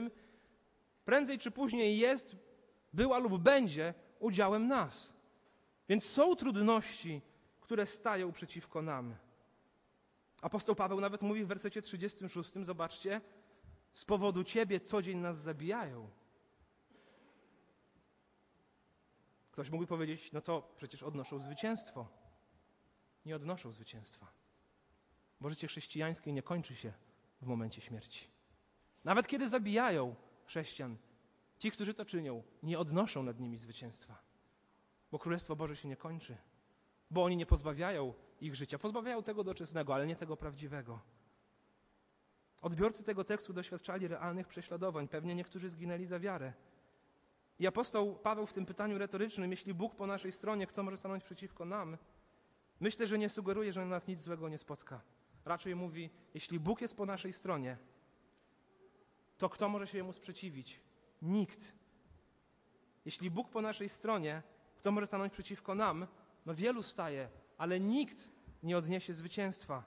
prędzej 1.05 1.39
czy 1.39 1.51
później 1.51 1.99
jest, 1.99 2.37
była 2.93 3.19
lub 3.19 3.43
będzie 3.43 3.95
udziałem 4.19 4.69
nas. 4.69 5.15
Więc 5.89 6.05
są 6.05 6.37
trudności, 6.37 7.21
które 7.61 7.87
stają 7.87 8.33
przeciwko 8.33 8.83
nam. 8.83 9.15
Apostoł 10.43 10.75
Paweł 10.75 11.01
nawet 11.01 11.23
mówi 11.23 11.45
w 11.45 11.49
wersecie 11.49 11.83
36, 11.83 12.53
zobaczcie, 12.63 13.21
z 13.93 14.05
powodu 14.05 14.45
Ciebie 14.45 14.81
co 14.81 15.03
dzień 15.03 15.19
nas 15.19 15.39
zabijają. 15.39 16.11
Ktoś 19.51 19.71
mógłby 19.71 19.87
powiedzieć, 19.87 20.33
no 20.33 20.41
to 20.41 20.73
przecież 20.77 21.03
odnoszą 21.03 21.39
zwycięstwo. 21.39 22.09
Nie 23.27 23.37
odnoszą 23.37 23.73
zwycięstwa. 23.73 24.27
Bo 25.41 25.51
życie 25.51 25.67
chrześcijańskie 25.67 26.33
nie 26.33 26.43
kończy 26.43 26.77
się 26.77 26.93
w 27.43 27.47
momencie 27.47 27.81
śmierci. 27.81 28.29
Nawet 29.05 29.27
kiedy 29.27 29.49
zabijają 29.49 30.15
chrześcijan, 30.47 30.97
ci, 31.65 31.71
którzy 31.71 31.95
to 31.95 32.05
czynią, 32.05 32.43
nie 32.63 32.79
odnoszą 32.79 33.23
nad 33.23 33.41
nimi 33.41 33.59
zwycięstwa. 33.59 34.19
Bo 35.13 35.19
Królestwo 35.19 35.57
Boże 35.57 35.77
się 35.77 35.89
nie 35.89 35.97
kończy. 35.97 36.37
Bo 37.11 37.25
oni 37.25 37.37
nie 37.37 37.47
pozbawiają 37.47 38.15
ich 38.41 38.55
życia. 38.55 38.79
Pozbawiają 38.79 39.23
tego 39.23 39.45
doczesnego, 39.45 39.95
ale 39.95 40.07
nie 40.07 40.17
tego 40.17 40.37
prawdziwego. 40.37 41.01
Odbiorcy 42.63 43.03
tego 43.03 43.25
tekstu 43.25 43.53
doświadczali 43.53 44.09
realnych 44.09 44.49
prześladowań. 44.49 45.09
Pewnie 45.09 45.35
niektórzy 45.35 45.69
zginęli 45.71 46.07
za 46.07 46.21
wiarę. 46.21 46.53
I 47.59 47.67
apostoł 47.67 48.19
Paweł 48.19 48.47
w 48.47 48.53
tym 48.53 48.67
pytaniu 48.67 48.99
retorycznym, 48.99 49.51
jeśli 49.51 49.75
Bóg 49.75 49.95
po 49.95 50.07
naszej 50.07 50.33
stronie, 50.33 50.67
kto 50.67 50.83
może 50.83 50.97
stanąć 50.97 51.25
przeciwko 51.25 51.65
nam? 51.65 51.97
Myślę, 52.81 53.07
że 53.07 53.19
nie 53.19 53.29
sugeruje, 53.29 53.73
że 53.73 53.85
nas 53.87 54.09
nic 54.09 54.21
złego 54.21 54.49
nie 54.49 54.59
spotka. 54.59 55.01
Raczej 55.45 55.77
mówi, 55.77 56.11
jeśli 56.35 56.61
Bóg 56.61 56.81
jest 56.81 56.97
po 56.97 57.07
naszej 57.07 57.33
stronie, 57.33 57.79
to 59.39 59.49
kto 59.49 59.69
może 59.69 59.87
się 59.87 59.99
Jemu 59.99 60.13
sprzeciwić? 60.13 60.84
Nikt. 61.25 61.75
Jeśli 63.05 63.31
Bóg 63.31 63.49
po 63.49 63.61
naszej 63.61 63.89
stronie, 63.89 64.43
kto 64.77 64.93
może 64.93 65.07
stanąć 65.07 65.33
przeciwko 65.33 65.75
nam? 65.75 66.07
No 66.47 66.55
wielu 66.55 66.83
staje, 66.83 67.29
ale 67.59 67.81
nikt 67.81 68.31
nie 68.63 68.79
odniesie 68.79 69.15
zwycięstwa. 69.15 69.85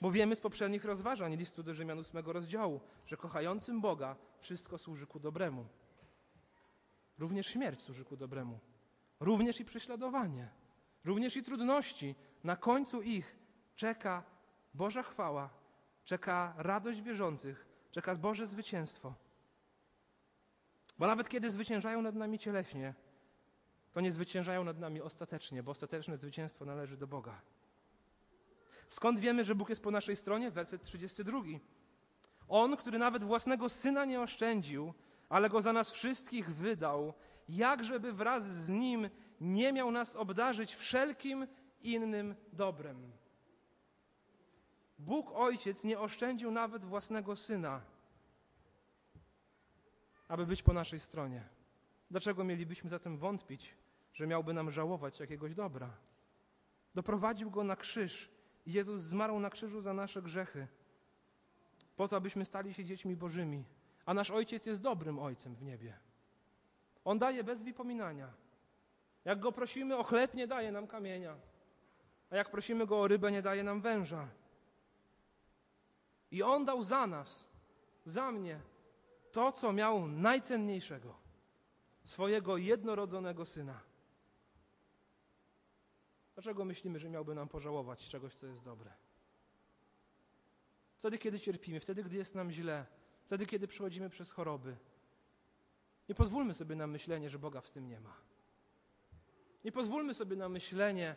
Bo 0.00 0.10
wiemy 0.10 0.36
z 0.36 0.40
poprzednich 0.40 0.84
rozważań 0.84 1.36
listu 1.36 1.62
do 1.62 1.74
Rzymian 1.74 1.98
8 1.98 2.26
rozdziału, 2.26 2.80
że 3.06 3.16
kochającym 3.16 3.80
Boga 3.80 4.16
wszystko 4.40 4.78
służy 4.78 5.06
ku 5.06 5.20
dobremu. 5.20 5.66
Również 7.18 7.46
śmierć 7.46 7.82
służy 7.82 8.04
ku 8.04 8.16
dobremu. 8.16 8.58
Również 9.20 9.60
i 9.60 9.64
prześladowanie. 9.64 10.48
Również 11.04 11.36
i 11.36 11.42
trudności. 11.42 12.14
Na 12.44 12.56
końcu 12.56 13.02
ich 13.02 13.36
czeka 13.74 14.22
Boża 14.74 15.02
chwała, 15.02 15.50
czeka 16.04 16.54
radość 16.56 17.00
wierzących, 17.00 17.66
czeka 17.90 18.14
Boże 18.14 18.46
zwycięstwo. 18.46 19.14
Bo 21.02 21.06
nawet 21.06 21.28
kiedy 21.28 21.50
zwyciężają 21.50 22.02
nad 22.02 22.14
nami 22.14 22.38
cieleśnie, 22.38 22.94
to 23.92 24.00
nie 24.00 24.12
zwyciężają 24.12 24.64
nad 24.64 24.78
nami 24.78 25.00
ostatecznie, 25.00 25.62
bo 25.62 25.70
ostateczne 25.70 26.16
zwycięstwo 26.16 26.64
należy 26.64 26.96
do 26.96 27.06
Boga. 27.06 27.40
Skąd 28.88 29.18
wiemy, 29.18 29.44
że 29.44 29.54
Bóg 29.54 29.68
jest 29.68 29.82
po 29.82 29.90
naszej 29.90 30.16
stronie? 30.16 30.50
Werset 30.50 30.82
32. 30.82 31.40
On, 32.48 32.76
który 32.76 32.98
nawet 32.98 33.24
własnego 33.24 33.68
syna 33.68 34.04
nie 34.04 34.20
oszczędził, 34.20 34.94
ale 35.28 35.50
go 35.50 35.62
za 35.62 35.72
nas 35.72 35.90
wszystkich 35.90 36.54
wydał, 36.54 37.14
jakżeby 37.48 38.12
wraz 38.12 38.46
z 38.46 38.68
nim 38.68 39.10
nie 39.40 39.72
miał 39.72 39.90
nas 39.90 40.16
obdarzyć 40.16 40.74
wszelkim 40.74 41.46
innym 41.80 42.34
dobrem. 42.52 43.12
Bóg 44.98 45.30
Ojciec 45.34 45.84
nie 45.84 45.98
oszczędził 45.98 46.50
nawet 46.50 46.84
własnego 46.84 47.36
syna, 47.36 47.91
aby 50.32 50.46
być 50.46 50.62
po 50.62 50.72
naszej 50.72 51.00
stronie. 51.00 51.44
Dlaczego 52.10 52.44
mielibyśmy 52.44 52.90
zatem 52.90 53.18
wątpić, 53.18 53.76
że 54.14 54.26
miałby 54.26 54.52
nam 54.52 54.70
żałować 54.70 55.20
jakiegoś 55.20 55.54
dobra? 55.54 55.90
Doprowadził 56.94 57.50
go 57.50 57.64
na 57.64 57.76
krzyż 57.76 58.30
i 58.66 58.72
Jezus 58.72 59.02
zmarł 59.02 59.40
na 59.40 59.50
krzyżu 59.50 59.80
za 59.80 59.94
nasze 59.94 60.22
grzechy, 60.22 60.66
po 61.96 62.08
to, 62.08 62.16
abyśmy 62.16 62.44
stali 62.44 62.74
się 62.74 62.84
dziećmi 62.84 63.16
Bożymi. 63.16 63.64
A 64.06 64.14
nasz 64.14 64.30
Ojciec 64.30 64.66
jest 64.66 64.80
dobrym 64.80 65.18
Ojcem 65.18 65.54
w 65.54 65.62
niebie. 65.62 65.98
On 67.04 67.18
daje 67.18 67.44
bez 67.44 67.62
wypominania. 67.62 68.32
Jak 69.24 69.40
go 69.40 69.52
prosimy 69.52 69.96
o 69.96 70.02
chleb, 70.02 70.34
nie 70.34 70.46
daje 70.46 70.72
nam 70.72 70.86
kamienia. 70.86 71.36
A 72.30 72.36
jak 72.36 72.50
prosimy 72.50 72.86
go 72.86 73.00
o 73.00 73.08
rybę, 73.08 73.32
nie 73.32 73.42
daje 73.42 73.64
nam 73.64 73.80
węża. 73.80 74.28
I 76.30 76.42
on 76.42 76.64
dał 76.64 76.82
za 76.84 77.06
nas, 77.06 77.44
za 78.04 78.32
mnie, 78.32 78.60
to, 79.32 79.52
co 79.52 79.72
miał 79.72 80.08
najcenniejszego 80.08 81.14
swojego 82.04 82.56
jednorodzonego 82.56 83.44
syna. 83.44 83.80
Dlaczego 86.34 86.64
myślimy, 86.64 86.98
że 86.98 87.10
miałby 87.10 87.34
nam 87.34 87.48
pożałować 87.48 88.08
czegoś, 88.08 88.34
co 88.34 88.46
jest 88.46 88.64
dobre? 88.64 88.92
Wtedy, 90.98 91.18
kiedy 91.18 91.40
cierpimy, 91.40 91.80
wtedy, 91.80 92.04
gdy 92.04 92.16
jest 92.16 92.34
nam 92.34 92.50
źle, 92.50 92.86
wtedy, 93.24 93.46
kiedy 93.46 93.68
przechodzimy 93.68 94.10
przez 94.10 94.30
choroby. 94.30 94.76
Nie 96.08 96.14
pozwólmy 96.14 96.54
sobie 96.54 96.76
na 96.76 96.86
myślenie, 96.86 97.30
że 97.30 97.38
Boga 97.38 97.60
w 97.60 97.70
tym 97.70 97.88
nie 97.88 98.00
ma. 98.00 98.16
Nie 99.64 99.72
pozwólmy 99.72 100.14
sobie 100.14 100.36
na 100.36 100.48
myślenie, 100.48 101.16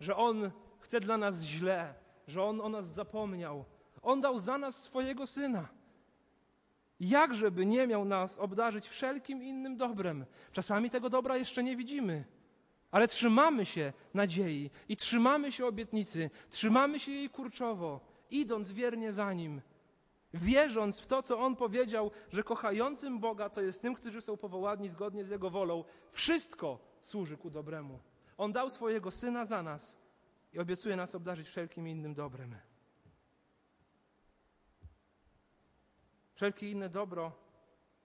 że 0.00 0.16
On 0.16 0.50
chce 0.80 1.00
dla 1.00 1.18
nas 1.18 1.40
źle, 1.40 1.94
że 2.26 2.42
On 2.42 2.60
o 2.60 2.68
nas 2.68 2.86
zapomniał. 2.86 3.64
On 4.02 4.20
dał 4.20 4.38
za 4.38 4.58
nas 4.58 4.82
swojego 4.82 5.26
Syna. 5.26 5.68
Jakżeby 7.00 7.66
nie 7.66 7.86
miał 7.86 8.04
nas 8.04 8.38
obdarzyć 8.38 8.88
wszelkim 8.88 9.42
innym 9.42 9.76
dobrem? 9.76 10.26
Czasami 10.52 10.90
tego 10.90 11.10
dobra 11.10 11.36
jeszcze 11.36 11.62
nie 11.62 11.76
widzimy, 11.76 12.24
ale 12.90 13.08
trzymamy 13.08 13.66
się 13.66 13.92
nadziei 14.14 14.70
i 14.88 14.96
trzymamy 14.96 15.52
się 15.52 15.66
obietnicy, 15.66 16.30
trzymamy 16.50 17.00
się 17.00 17.12
jej 17.12 17.30
kurczowo, 17.30 18.00
idąc 18.30 18.72
wiernie 18.72 19.12
za 19.12 19.32
Nim 19.32 19.60
wierząc 20.34 21.00
w 21.00 21.06
to, 21.06 21.22
co 21.22 21.40
On 21.40 21.56
powiedział, 21.56 22.10
że 22.32 22.42
kochającym 22.42 23.18
Boga 23.18 23.50
to 23.50 23.62
jest 23.62 23.82
tym, 23.82 23.94
którzy 23.94 24.20
są 24.20 24.36
powołani 24.36 24.88
zgodnie 24.88 25.24
z 25.24 25.30
Jego 25.30 25.50
wolą, 25.50 25.84
wszystko 26.10 26.78
służy 27.02 27.36
ku 27.36 27.50
dobremu. 27.50 27.98
On 28.36 28.52
dał 28.52 28.70
swojego 28.70 29.10
Syna 29.10 29.44
za 29.44 29.62
nas 29.62 29.96
i 30.52 30.58
obiecuje 30.58 30.96
nas 30.96 31.14
obdarzyć 31.14 31.48
wszelkim 31.48 31.88
innym 31.88 32.14
dobrem. 32.14 32.56
Wszelkie 36.34 36.70
inne 36.70 36.88
dobro 36.88 37.32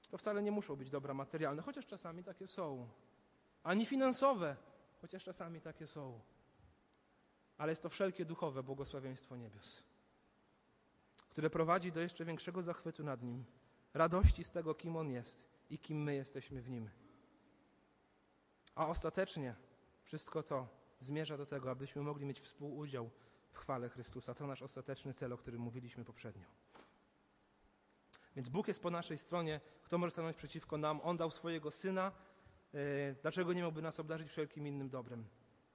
to 0.10 0.18
wcale 0.18 0.44
nie 0.44 0.52
muszą 0.52 0.76
być 0.76 0.90
dobra 0.90 1.14
materialne, 1.14 1.62
chociaż 1.62 1.86
czasami 1.86 2.24
takie 2.24 2.48
są. 2.48 2.90
Ani 3.64 3.86
finansowe, 3.86 4.56
chociaż 5.02 5.24
czasami 5.24 5.62
takie 5.62 5.88
są. 5.88 6.20
Ale 7.58 7.72
jest 7.72 7.84
to 7.84 7.90
wszelkie 7.90 8.26
duchowe 8.26 8.64
błogosławieństwo 8.64 9.36
niebios 9.36 9.84
które 11.30 11.50
prowadzi 11.50 11.92
do 11.92 12.00
jeszcze 12.00 12.26
większego 12.26 12.64
zachwytu 12.64 13.04
nad 13.04 13.24
Nim, 13.24 13.46
radości 13.94 14.44
z 14.44 14.52
tego, 14.52 14.76
kim 14.76 14.96
On 14.96 15.10
jest 15.10 15.46
i 15.70 15.80
kim 15.80 16.04
my 16.04 16.16
jesteśmy 16.16 16.62
w 16.62 16.70
Nim. 16.70 16.90
A 18.76 18.88
ostatecznie 18.88 19.56
wszystko 20.04 20.44
to 20.44 20.68
zmierza 21.00 21.38
do 21.38 21.46
tego, 21.46 21.72
abyśmy 21.72 22.02
mogli 22.02 22.26
mieć 22.26 22.40
współudział 22.40 23.10
w 23.52 23.58
chwale 23.58 23.90
Chrystusa. 23.90 24.34
To 24.34 24.48
nasz 24.48 24.62
ostateczny 24.62 25.14
cel, 25.14 25.34
o 25.34 25.38
którym 25.38 25.62
mówiliśmy 25.62 26.06
poprzednio. 26.06 26.46
Więc 28.40 28.50
Bóg 28.50 28.68
jest 28.68 28.82
po 28.82 28.90
naszej 28.90 29.18
stronie. 29.18 29.62
Kto 29.84 29.98
może 29.98 30.12
stanąć 30.12 30.38
przeciwko 30.38 30.78
nam? 30.78 31.00
On 31.04 31.18
dał 31.18 31.32
swojego 31.32 31.72
Syna. 31.72 32.12
E, 32.74 33.14
dlaczego 33.22 33.54
nie 33.54 33.62
miałby 33.62 33.82
nas 33.82 34.00
obdarzyć 34.00 34.30
wszelkim 34.30 34.68
innym 34.68 34.90
dobrem? 34.90 35.26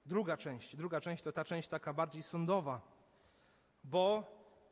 Druga 0.05 0.37
część. 0.37 0.75
Druga 0.75 1.01
część 1.01 1.23
to 1.23 1.31
ta 1.31 1.43
część 1.43 1.67
taka 1.67 1.93
bardziej 1.93 2.23
sądowa. 2.23 2.81
Bo 3.83 4.23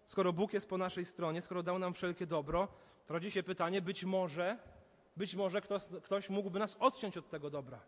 skoro 0.06 0.34
Bóg 0.34 0.54
jest 0.54 0.70
po 0.70 0.78
naszej 0.78 1.06
stronie, 1.06 1.42
skoro 1.42 1.64
dał 1.64 1.80
nam 1.80 1.94
wszelkie 1.94 2.26
dobro, 2.26 2.68
to 3.06 3.14
rodzi 3.14 3.32
się 3.32 3.44
pytanie, 3.44 3.82
być 3.82 4.04
może, 4.04 4.58
być 5.18 5.36
może 5.36 5.62
ktoś, 5.62 5.82
ktoś 6.04 6.30
mógłby 6.30 6.60
nas 6.60 6.78
odciąć 6.80 7.18
od 7.18 7.30
tego 7.30 7.50
dobra. 7.50 7.80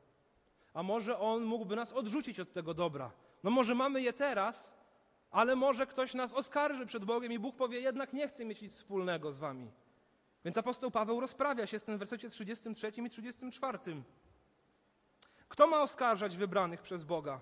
A 0.74 0.84
może 0.84 1.20
On 1.20 1.44
mógłby 1.44 1.76
nas 1.76 1.94
odrzucić 1.94 2.40
od 2.40 2.54
tego 2.54 2.74
dobra. 2.74 3.12
No 3.44 3.52
może 3.52 3.76
mamy 3.76 4.02
je 4.02 4.14
teraz, 4.14 4.76
ale 5.32 5.56
może 5.56 5.88
ktoś 5.88 6.14
nas 6.14 6.34
oskarży 6.34 6.86
przed 6.86 7.06
Bogiem 7.06 7.32
i 7.32 7.40
Bóg 7.40 7.56
powie, 7.56 7.80
jednak 7.80 8.14
nie 8.14 8.28
chcę 8.28 8.46
mieć 8.46 8.62
nic 8.62 8.74
wspólnego 8.74 9.32
z 9.32 9.40
wami. 9.40 9.72
Więc 10.46 10.58
apostoł 10.58 10.92
Paweł 10.92 11.20
rozprawia 11.20 11.68
się 11.68 11.80
z 11.80 11.84
tym 11.84 11.96
w 11.96 12.00
wersecie 12.00 12.30
33 12.30 12.88
i 12.88 13.10
34. 13.10 13.80
Kto 15.48 15.68
ma 15.68 15.82
oskarżać 15.82 16.38
wybranych 16.38 16.82
przez 16.82 17.04
Boga? 17.04 17.42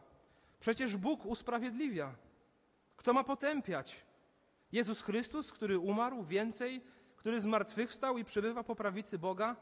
Przecież 0.59 0.97
Bóg 0.97 1.25
usprawiedliwia. 1.25 2.15
Kto 2.95 3.13
ma 3.13 3.23
potępiać? 3.23 4.05
Jezus 4.71 5.01
Chrystus, 5.01 5.51
który 5.51 5.79
umarł 5.79 6.23
więcej, 6.23 6.81
który 7.15 7.41
zmartwychwstał 7.41 8.17
i 8.17 8.25
przebywa 8.25 8.63
po 8.63 8.75
prawicy 8.75 9.19
Boga, 9.19 9.55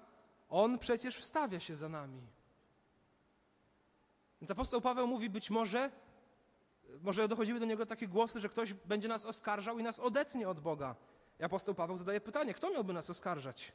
On 0.49 0.79
przecież 0.79 1.17
wstawia 1.17 1.59
się 1.59 1.75
za 1.75 1.89
nami. 1.89 2.21
Więc 4.41 4.51
apostoł 4.51 4.81
Paweł 4.81 5.07
mówi, 5.07 5.29
być 5.29 5.49
może, 5.49 5.91
może 7.01 7.27
dochodziły 7.27 7.59
do 7.59 7.65
niego 7.65 7.85
takie 7.85 8.07
głosy, 8.07 8.39
że 8.39 8.49
ktoś 8.49 8.73
będzie 8.73 9.07
nas 9.07 9.25
oskarżał 9.25 9.79
i 9.79 9.83
nas 9.83 9.99
odetnie 9.99 10.49
od 10.49 10.59
Boga. 10.59 10.95
I 11.41 11.43
apostoł 11.43 11.75
Paweł 11.75 11.97
zadaje 11.97 12.21
pytanie, 12.21 12.53
kto 12.53 12.69
miałby 12.69 12.93
nas 12.93 13.09
oskarżać? 13.09 13.71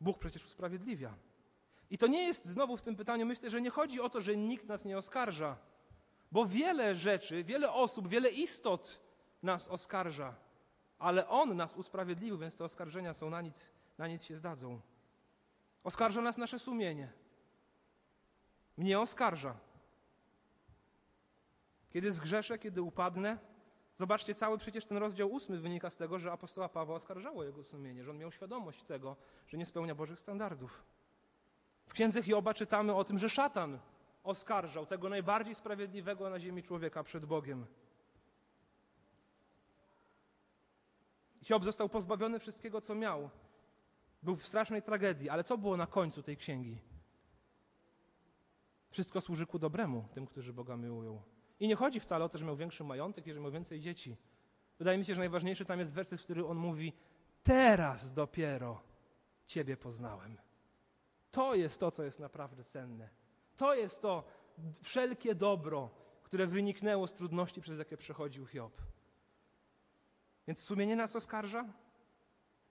Bóg 0.00 0.18
przecież 0.18 0.46
usprawiedliwia. 0.46 1.14
I 1.90 1.98
to 1.98 2.06
nie 2.06 2.22
jest 2.22 2.44
znowu 2.44 2.76
w 2.76 2.82
tym 2.82 2.96
pytaniu, 2.96 3.26
myślę, 3.26 3.50
że 3.50 3.60
nie 3.60 3.70
chodzi 3.70 4.00
o 4.00 4.10
to, 4.10 4.20
że 4.20 4.36
nikt 4.36 4.66
nas 4.66 4.84
nie 4.84 4.98
oskarża, 4.98 5.56
bo 6.32 6.46
wiele 6.46 6.96
rzeczy, 6.96 7.44
wiele 7.44 7.72
osób, 7.72 8.08
wiele 8.08 8.30
istot 8.30 9.00
nas 9.42 9.68
oskarża, 9.68 10.34
ale 10.98 11.28
On 11.28 11.56
nas 11.56 11.76
usprawiedliwił, 11.76 12.38
więc 12.38 12.56
te 12.56 12.64
oskarżenia 12.64 13.14
są 13.14 13.30
na 13.30 13.40
nic, 13.40 13.70
na 13.98 14.08
nic 14.08 14.24
się 14.24 14.36
zdadzą. 14.36 14.80
Oskarża 15.84 16.20
nas 16.20 16.38
nasze 16.38 16.58
sumienie. 16.58 17.12
Mnie 18.76 19.00
oskarża. 19.00 19.56
Kiedy 21.90 22.12
zgrzeszę, 22.12 22.58
kiedy 22.58 22.82
upadnę, 22.82 23.38
zobaczcie, 24.00 24.34
cały 24.34 24.58
przecież 24.58 24.84
ten 24.84 24.96
rozdział 24.96 25.32
ósmy 25.32 25.58
wynika 25.58 25.90
z 25.90 25.96
tego, 25.96 26.18
że 26.18 26.32
apostoła 26.32 26.68
Pawła 26.68 26.96
oskarżało 26.96 27.44
jego 27.44 27.64
sumienie, 27.64 28.04
że 28.04 28.10
on 28.10 28.18
miał 28.18 28.32
świadomość 28.32 28.84
tego, 28.84 29.16
że 29.48 29.58
nie 29.58 29.66
spełnia 29.66 29.94
Bożych 29.94 30.20
standardów. 30.20 30.82
W 31.86 31.92
księdze 31.92 32.22
Hioba 32.22 32.54
czytamy 32.54 32.94
o 32.94 33.04
tym, 33.04 33.18
że 33.18 33.28
szatan 33.28 33.78
oskarżał 34.24 34.86
tego 34.86 35.08
najbardziej 35.08 35.54
sprawiedliwego 35.54 36.30
na 36.30 36.40
ziemi 36.40 36.62
człowieka 36.62 37.02
przed 37.04 37.24
Bogiem. 37.24 37.66
Hiob 41.42 41.64
został 41.64 41.88
pozbawiony 41.88 42.38
wszystkiego, 42.38 42.80
co 42.80 42.94
miał. 42.94 43.30
Był 44.22 44.36
w 44.36 44.46
strasznej 44.46 44.82
tragedii, 44.82 45.28
ale 45.28 45.44
co 45.44 45.58
było 45.58 45.76
na 45.76 45.86
końcu 45.86 46.22
tej 46.22 46.36
księgi? 46.36 46.78
Wszystko 48.90 49.20
służy 49.20 49.46
ku 49.46 49.58
dobremu 49.58 50.08
tym, 50.12 50.26
którzy 50.26 50.52
Boga 50.52 50.76
miłują. 50.76 51.22
I 51.60 51.68
nie 51.68 51.76
chodzi 51.76 52.00
wcale 52.00 52.24
o 52.24 52.28
to, 52.28 52.38
że 52.38 52.44
miał 52.44 52.56
większy 52.56 52.84
majątek 52.84 53.26
i 53.26 53.32
że 53.32 53.40
miał 53.40 53.50
więcej 53.50 53.80
dzieci. 53.80 54.16
Wydaje 54.78 54.98
mi 54.98 55.04
się, 55.04 55.14
że 55.14 55.20
najważniejszy 55.20 55.64
tam 55.64 55.78
jest 55.78 55.94
werset, 55.94 56.20
w 56.20 56.24
którym 56.24 56.46
on 56.46 56.56
mówi: 56.56 56.92
Teraz 57.42 58.12
dopiero 58.12 58.82
Ciebie 59.46 59.76
poznałem. 59.76 60.38
To 61.30 61.54
jest 61.54 61.80
to, 61.80 61.90
co 61.90 62.02
jest 62.02 62.20
naprawdę 62.20 62.64
cenne. 62.64 63.08
To 63.56 63.74
jest 63.74 64.02
to 64.02 64.24
wszelkie 64.82 65.34
dobro, 65.34 65.90
które 66.22 66.46
wyniknęło 66.46 67.06
z 67.06 67.12
trudności, 67.12 67.60
przez 67.60 67.78
jakie 67.78 67.96
przechodził 67.96 68.46
Hiob. 68.46 68.82
Więc 70.46 70.58
sumienie 70.58 70.96
nas 70.96 71.16
oskarża, 71.16 71.64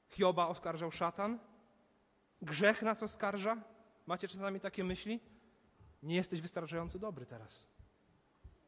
Hioba 0.10 0.48
oskarżał 0.48 0.91
szatan, 0.91 1.39
grzech 2.41 2.81
nas 2.81 3.03
oskarża. 3.03 3.63
Macie 4.08 4.27
czasami 4.27 4.60
takie 4.60 4.84
myśli? 4.84 5.19
Nie 6.03 6.15
jesteś 6.15 6.41
wystarczająco 6.41 7.00
dobry 7.00 7.25
teraz. 7.25 7.65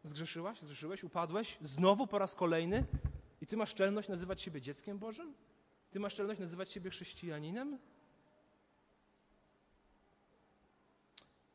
Zgrzeszyłaś, 0.04 0.60
zgrzeszyłeś, 0.60 1.04
upadłeś, 1.04 1.58
znowu 1.62 2.08
po 2.08 2.20
raz 2.20 2.36
kolejny 2.36 2.86
i 3.42 3.48
ty 3.48 3.58
masz 3.58 3.74
czelność 3.74 4.10
nazywać 4.10 4.42
siebie 4.42 4.62
dzieckiem 4.62 5.00
Bożym? 5.00 5.34
Ty 5.92 6.00
masz 6.00 6.16
czelność 6.16 6.40
nazywać 6.40 6.72
siebie 6.72 6.90
chrześcijaninem? 6.90 7.78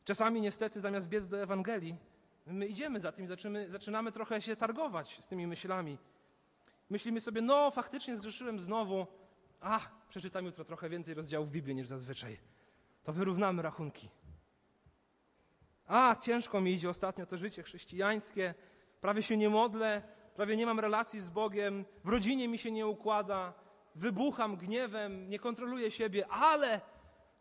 Czasami 0.04 0.40
niestety 0.40 0.80
zamiast 0.80 1.08
biec 1.08 1.28
do 1.28 1.42
Ewangelii, 1.42 1.96
my 2.46 2.66
idziemy 2.66 3.00
za 3.00 3.12
tym 3.12 3.24
i 3.24 3.28
zaczynamy, 3.28 3.70
zaczynamy 3.70 4.12
trochę 4.12 4.42
się 4.42 4.56
targować 4.56 5.24
z 5.24 5.28
tymi 5.28 5.46
myślami. 5.46 5.98
Myślimy 6.90 7.20
sobie, 7.20 7.42
no 7.42 7.70
faktycznie 7.70 8.16
zgrzeszyłem 8.16 8.60
znowu, 8.60 9.06
a 9.60 9.80
przeczytam 10.08 10.44
jutro 10.44 10.64
trochę 10.64 10.88
więcej 10.88 11.14
rozdziałów 11.14 11.50
Biblii 11.50 11.74
niż 11.74 11.88
zazwyczaj. 11.88 12.38
To 13.04 13.12
wyrównamy 13.12 13.62
rachunki. 13.62 14.08
A, 15.86 16.16
ciężko 16.20 16.60
mi 16.60 16.72
idzie 16.72 16.90
ostatnio 16.90 17.26
to 17.26 17.36
życie 17.36 17.62
chrześcijańskie, 17.62 18.54
prawie 19.00 19.22
się 19.22 19.36
nie 19.36 19.48
modlę, 19.48 20.02
prawie 20.36 20.56
nie 20.56 20.66
mam 20.66 20.80
relacji 20.80 21.20
z 21.20 21.28
Bogiem, 21.28 21.84
w 22.04 22.08
rodzinie 22.08 22.48
mi 22.48 22.58
się 22.58 22.70
nie 22.70 22.86
układa, 22.86 23.54
wybucham 23.94 24.56
gniewem, 24.56 25.30
nie 25.30 25.38
kontroluję 25.38 25.90
siebie, 25.90 26.26
ale 26.28 26.80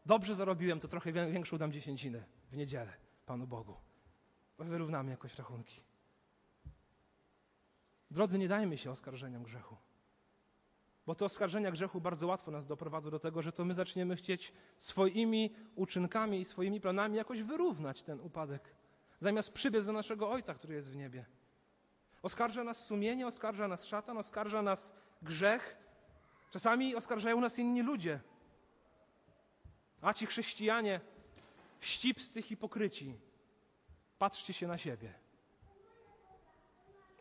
dobrze 0.05 0.35
zarobiłem, 0.35 0.79
to 0.79 0.87
trochę 0.87 1.11
większą 1.11 1.57
dam 1.57 1.71
dziesięcinę 1.71 2.23
w 2.51 2.57
niedzielę 2.57 2.93
Panu 3.25 3.47
Bogu. 3.47 3.75
To 4.57 4.63
wyrównamy 4.63 5.11
jakoś 5.11 5.35
rachunki. 5.35 5.81
Drodzy, 8.11 8.39
nie 8.39 8.47
dajmy 8.47 8.77
się 8.77 8.91
oskarżeniom 8.91 9.43
grzechu. 9.43 9.77
Bo 11.07 11.15
te 11.15 11.25
oskarżenia 11.25 11.71
grzechu 11.71 12.01
bardzo 12.01 12.27
łatwo 12.27 12.51
nas 12.51 12.65
doprowadzą 12.65 13.09
do 13.09 13.19
tego, 13.19 13.41
że 13.41 13.51
to 13.51 13.65
my 13.65 13.73
zaczniemy 13.73 14.15
chcieć 14.15 14.53
swoimi 14.77 15.55
uczynkami 15.75 16.39
i 16.39 16.45
swoimi 16.45 16.81
planami 16.81 17.17
jakoś 17.17 17.41
wyrównać 17.41 18.03
ten 18.03 18.19
upadek, 18.19 18.75
zamiast 19.19 19.53
przybiec 19.53 19.85
do 19.85 19.91
naszego 19.91 20.29
Ojca, 20.29 20.53
który 20.53 20.75
jest 20.75 20.91
w 20.91 20.95
niebie. 20.95 21.25
Oskarża 22.23 22.63
nas 22.63 22.85
sumienie, 22.85 23.27
oskarża 23.27 23.67
nas 23.67 23.85
szatan, 23.85 24.17
oskarża 24.17 24.61
nas 24.61 24.95
grzech. 25.21 25.77
Czasami 26.51 26.95
oskarżają 26.95 27.41
nas 27.41 27.59
inni 27.59 27.81
ludzie. 27.81 28.19
A 30.01 30.13
ci 30.13 30.25
chrześcijanie, 30.25 31.01
wścibscy 31.77 32.41
hipokryci, 32.41 33.15
patrzcie 34.17 34.53
się 34.53 34.67
na 34.67 34.77
siebie. 34.77 35.24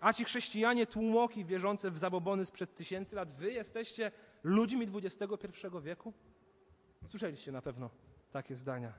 A 0.05 0.13
ci 0.13 0.25
chrześcijanie, 0.25 0.87
tłumoki 0.87 1.45
wierzące 1.45 1.91
w 1.91 1.99
zabobony 1.99 2.45
sprzed 2.45 2.75
tysięcy 2.75 3.17
lat, 3.17 3.33
wy 3.33 3.53
jesteście 3.53 4.13
ludźmi 4.43 4.87
XXI 4.95 5.67
wieku? 5.83 6.13
Słyszeliście 7.07 7.53
na 7.53 7.63
pewno 7.63 7.91
takie 8.31 8.55
zdania. 8.55 8.93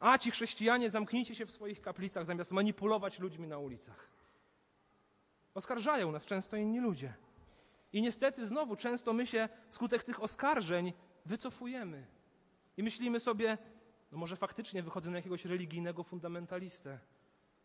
A 0.00 0.18
ci 0.18 0.30
chrześcijanie, 0.30 0.90
zamknijcie 0.90 1.34
się 1.34 1.46
w 1.46 1.50
swoich 1.50 1.80
kaplicach, 1.80 2.26
zamiast 2.26 2.52
manipulować 2.52 3.18
ludźmi 3.18 3.46
na 3.48 3.58
ulicach. 3.58 4.10
Oskarżają 5.54 6.12
nas 6.12 6.26
często 6.26 6.56
inni 6.56 6.80
ludzie. 6.80 7.14
I 7.92 8.02
niestety 8.02 8.46
znowu 8.46 8.76
często 8.76 9.12
my 9.12 9.26
się 9.26 9.48
wskutek 9.68 10.04
tych 10.04 10.22
oskarżeń 10.22 10.92
wycofujemy. 11.26 12.06
I 12.76 12.82
myślimy 12.82 13.20
sobie, 13.20 13.58
no 14.12 14.18
może 14.18 14.36
faktycznie 14.36 14.82
wychodzę 14.82 15.10
na 15.10 15.16
jakiegoś 15.16 15.44
religijnego 15.44 16.02
fundamentalistę. 16.02 16.98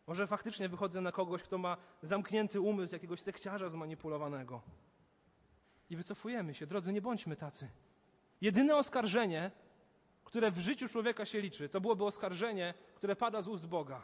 Może 0.06 0.26
faktycznie 0.26 0.68
wychodzę 0.68 1.00
na 1.00 1.12
kogoś, 1.12 1.42
kto 1.42 1.58
ma 1.58 1.76
zamknięty 2.02 2.60
umysł, 2.60 2.94
jakiegoś 2.94 3.20
sekciarza 3.20 3.68
zmanipulowanego. 3.68 4.62
I 5.90 5.96
wycofujemy 5.96 6.54
się. 6.54 6.66
Drodzy, 6.66 6.92
nie 6.92 7.02
bądźmy 7.02 7.36
tacy. 7.36 7.68
Jedyne 8.40 8.76
oskarżenie, 8.76 9.50
które 10.24 10.50
w 10.50 10.58
życiu 10.58 10.88
człowieka 10.88 11.26
się 11.26 11.40
liczy, 11.40 11.68
to 11.68 11.80
byłoby 11.80 12.04
oskarżenie, 12.04 12.74
które 12.94 13.16
pada 13.16 13.42
z 13.42 13.48
ust 13.48 13.66
Boga. 13.66 14.02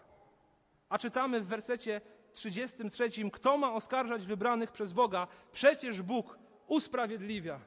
A 0.88 0.98
czytamy 0.98 1.40
w 1.40 1.46
wersecie 1.46 2.00
33, 2.32 3.30
kto 3.32 3.56
ma 3.56 3.72
oskarżać 3.72 4.26
wybranych 4.26 4.72
przez 4.72 4.92
Boga? 4.92 5.26
Przecież 5.52 6.02
Bóg 6.02 6.38
usprawiedliwia. 6.66 7.60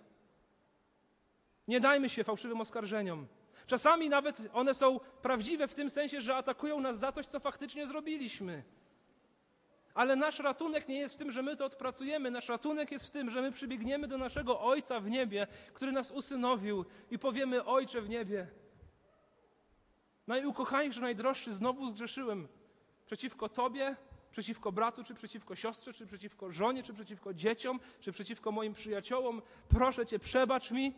Nie 1.67 1.79
dajmy 1.79 2.09
się 2.09 2.23
fałszywym 2.23 2.61
oskarżeniom. 2.61 3.27
Czasami 3.65 4.09
nawet 4.09 4.49
one 4.53 4.73
są 4.73 4.99
prawdziwe 4.99 5.67
w 5.67 5.75
tym 5.75 5.89
sensie, 5.89 6.21
że 6.21 6.35
atakują 6.35 6.79
nas 6.79 6.99
za 6.99 7.11
coś, 7.11 7.25
co 7.25 7.39
faktycznie 7.39 7.87
zrobiliśmy. 7.87 8.63
Ale 9.93 10.15
nasz 10.15 10.39
ratunek 10.39 10.87
nie 10.87 10.97
jest 10.97 11.15
w 11.15 11.17
tym, 11.17 11.31
że 11.31 11.43
my 11.43 11.55
to 11.55 11.65
odpracujemy. 11.65 12.31
Nasz 12.31 12.49
ratunek 12.49 12.91
jest 12.91 13.07
w 13.07 13.11
tym, 13.11 13.29
że 13.29 13.41
my 13.41 13.51
przybiegniemy 13.51 14.07
do 14.07 14.17
naszego 14.17 14.61
Ojca 14.61 14.99
w 14.99 15.09
niebie, 15.09 15.47
który 15.73 15.91
nas 15.91 16.11
usynowił 16.11 16.85
i 17.11 17.19
powiemy: 17.19 17.65
Ojcze 17.65 18.01
w 18.01 18.09
niebie, 18.09 18.47
najukochańszy, 20.27 21.01
najdroższy, 21.01 21.53
znowu 21.53 21.91
zgrzeszyłem 21.91 22.47
przeciwko 23.05 23.49
Tobie, 23.49 23.95
przeciwko 24.31 24.71
bratu, 24.71 25.03
czy 25.03 25.13
przeciwko 25.13 25.55
siostrze, 25.55 25.93
czy 25.93 26.05
przeciwko 26.05 26.51
żonie, 26.51 26.83
czy 26.83 26.93
przeciwko 26.93 27.33
dzieciom, 27.33 27.79
czy 27.99 28.11
przeciwko 28.11 28.51
moim 28.51 28.73
przyjaciołom. 28.73 29.41
Proszę 29.69 30.05
Cię, 30.05 30.19
przebacz 30.19 30.71
mi 30.71 30.93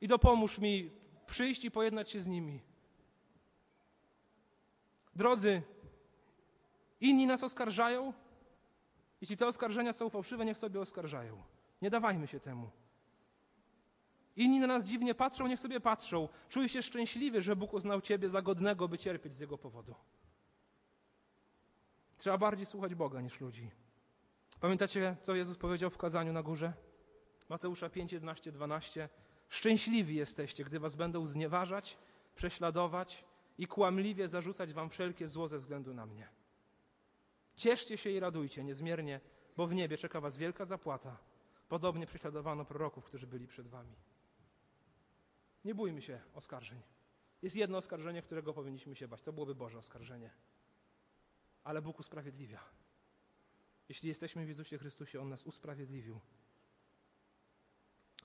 i 0.00 0.08
dopomóż 0.08 0.58
mi 0.58 0.90
przyjść 1.28 1.64
i 1.64 1.70
pojednać 1.70 2.10
się 2.10 2.20
z 2.20 2.26
nimi. 2.26 2.60
Drodzy, 5.16 5.62
inni 7.00 7.26
nas 7.26 7.44
oskarżają. 7.44 8.12
Jeśli 9.20 9.36
te 9.36 9.46
oskarżenia 9.46 9.92
są 9.92 10.10
fałszywe, 10.10 10.44
niech 10.44 10.58
sobie 10.58 10.80
oskarżają. 10.80 11.42
Nie 11.82 11.90
dawajmy 11.90 12.26
się 12.26 12.40
temu. 12.40 12.70
Inni 14.36 14.60
na 14.60 14.66
nas 14.66 14.84
dziwnie 14.84 15.14
patrzą, 15.14 15.46
niech 15.46 15.60
sobie 15.60 15.80
patrzą. 15.80 16.28
Czuj 16.48 16.68
się 16.68 16.82
szczęśliwy, 16.82 17.42
że 17.42 17.56
Bóg 17.56 17.72
uznał 17.74 18.00
Ciebie 18.00 18.30
za 18.30 18.42
godnego, 18.42 18.88
by 18.88 18.98
cierpieć 18.98 19.34
z 19.34 19.38
Jego 19.38 19.58
powodu. 19.58 19.94
Trzeba 22.18 22.38
bardziej 22.38 22.66
słuchać 22.66 22.94
Boga 22.94 23.20
niż 23.20 23.40
ludzi. 23.40 23.70
Pamiętacie, 24.60 25.16
co 25.22 25.34
Jezus 25.34 25.56
powiedział 25.56 25.90
w 25.90 25.98
kazaniu 25.98 26.32
na 26.32 26.42
górze? 26.42 26.72
Mateusza 27.48 27.90
5, 27.90 28.12
11, 28.12 28.52
12. 28.52 29.08
Szczęśliwi 29.48 30.16
jesteście, 30.16 30.64
gdy 30.64 30.80
was 30.80 30.94
będą 30.94 31.26
znieważać, 31.26 31.98
prześladować 32.34 33.24
i 33.58 33.66
kłamliwie 33.66 34.28
zarzucać 34.28 34.72
wam 34.72 34.90
wszelkie 34.90 35.28
zło 35.28 35.48
ze 35.48 35.58
względu 35.58 35.94
na 35.94 36.06
mnie. 36.06 36.28
Cieszcie 37.56 37.98
się 37.98 38.10
i 38.10 38.20
radujcie 38.20 38.64
niezmiernie, 38.64 39.20
bo 39.56 39.66
w 39.66 39.74
niebie 39.74 39.96
czeka 39.96 40.20
was 40.20 40.36
wielka 40.36 40.64
zapłata. 40.64 41.18
Podobnie 41.68 42.06
prześladowano 42.06 42.64
proroków, 42.64 43.04
którzy 43.04 43.26
byli 43.26 43.46
przed 43.46 43.68
wami. 43.68 43.96
Nie 45.64 45.74
bójmy 45.74 46.02
się 46.02 46.20
oskarżeń. 46.34 46.82
Jest 47.42 47.56
jedno 47.56 47.78
oskarżenie, 47.78 48.22
którego 48.22 48.54
powinniśmy 48.54 48.96
się 48.96 49.08
bać. 49.08 49.22
To 49.22 49.32
byłoby 49.32 49.54
Boże 49.54 49.78
oskarżenie. 49.78 50.30
ale 51.64 51.82
Bóg 51.82 52.00
usprawiedliwia. 52.00 52.60
Jeśli 53.88 54.08
jesteśmy 54.08 54.44
w 54.44 54.48
Jezusie 54.48 54.78
Chrystusie, 54.78 55.20
On 55.20 55.28
nas 55.28 55.46
usprawiedliwił. 55.46 56.20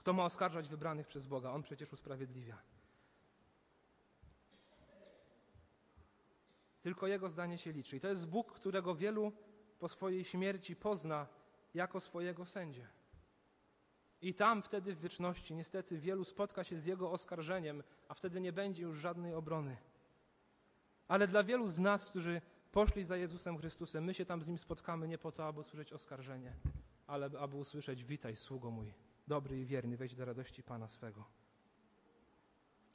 Kto 0.03 0.13
ma 0.13 0.25
oskarżać 0.25 0.69
wybranych 0.69 1.07
przez 1.07 1.25
Boga? 1.25 1.51
On 1.51 1.63
przecież 1.63 1.93
usprawiedliwia. 1.93 2.57
Tylko 6.81 7.07
Jego 7.07 7.29
zdanie 7.29 7.57
się 7.57 7.71
liczy. 7.71 7.97
I 7.97 7.99
to 7.99 8.07
jest 8.07 8.27
Bóg, 8.27 8.51
którego 8.51 8.95
wielu 8.95 9.31
po 9.79 9.89
swojej 9.89 10.23
śmierci 10.23 10.75
pozna 10.75 11.27
jako 11.73 11.99
swojego 11.99 12.45
sędzię. 12.45 12.87
I 14.21 14.33
tam 14.33 14.61
wtedy 14.61 14.95
w 14.95 15.01
wieczności 15.01 15.55
niestety 15.55 15.97
wielu 15.97 16.23
spotka 16.23 16.63
się 16.63 16.79
z 16.79 16.85
Jego 16.85 17.11
oskarżeniem, 17.11 17.83
a 18.07 18.13
wtedy 18.13 18.41
nie 18.41 18.53
będzie 18.53 18.83
już 18.83 18.97
żadnej 18.97 19.33
obrony. 19.33 19.77
Ale 21.07 21.27
dla 21.27 21.43
wielu 21.43 21.69
z 21.69 21.79
nas, 21.79 22.05
którzy 22.05 22.41
poszli 22.71 23.03
za 23.03 23.17
Jezusem 23.17 23.57
Chrystusem, 23.57 24.03
my 24.03 24.13
się 24.13 24.25
tam 24.25 24.43
z 24.43 24.47
Nim 24.47 24.57
spotkamy 24.57 25.07
nie 25.07 25.17
po 25.17 25.31
to, 25.31 25.47
aby 25.47 25.59
usłyszeć 25.59 25.93
oskarżenie, 25.93 26.55
ale 27.07 27.25
aby 27.39 27.57
usłyszeć 27.57 28.03
witaj, 28.03 28.35
sługo 28.35 28.71
mój, 28.71 28.93
dobry 29.27 29.61
i 29.61 29.65
wierny, 29.65 29.97
wejdź 29.97 30.15
do 30.15 30.25
radości 30.25 30.63
Pana 30.63 30.87
swego. 30.87 31.25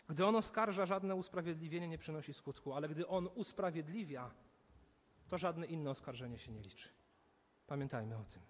Gdy 0.09 0.27
On 0.27 0.37
oskarża, 0.37 0.87
żadne 0.87 1.15
usprawiedliwienie 1.15 1.89
nie 1.89 1.99
przynosi 1.99 2.35
skutku, 2.35 2.73
ale 2.73 2.89
gdy 2.89 3.07
On 3.07 3.29
usprawiedliwia, 3.35 4.31
to 5.29 5.39
żadne 5.39 5.67
inne 5.67 5.91
oskarżenie 5.91 6.39
się 6.39 6.53
nie 6.53 6.61
liczy. 6.61 6.89
Pamiętajmy 7.67 8.17
o 8.17 8.25
tym. 8.25 8.43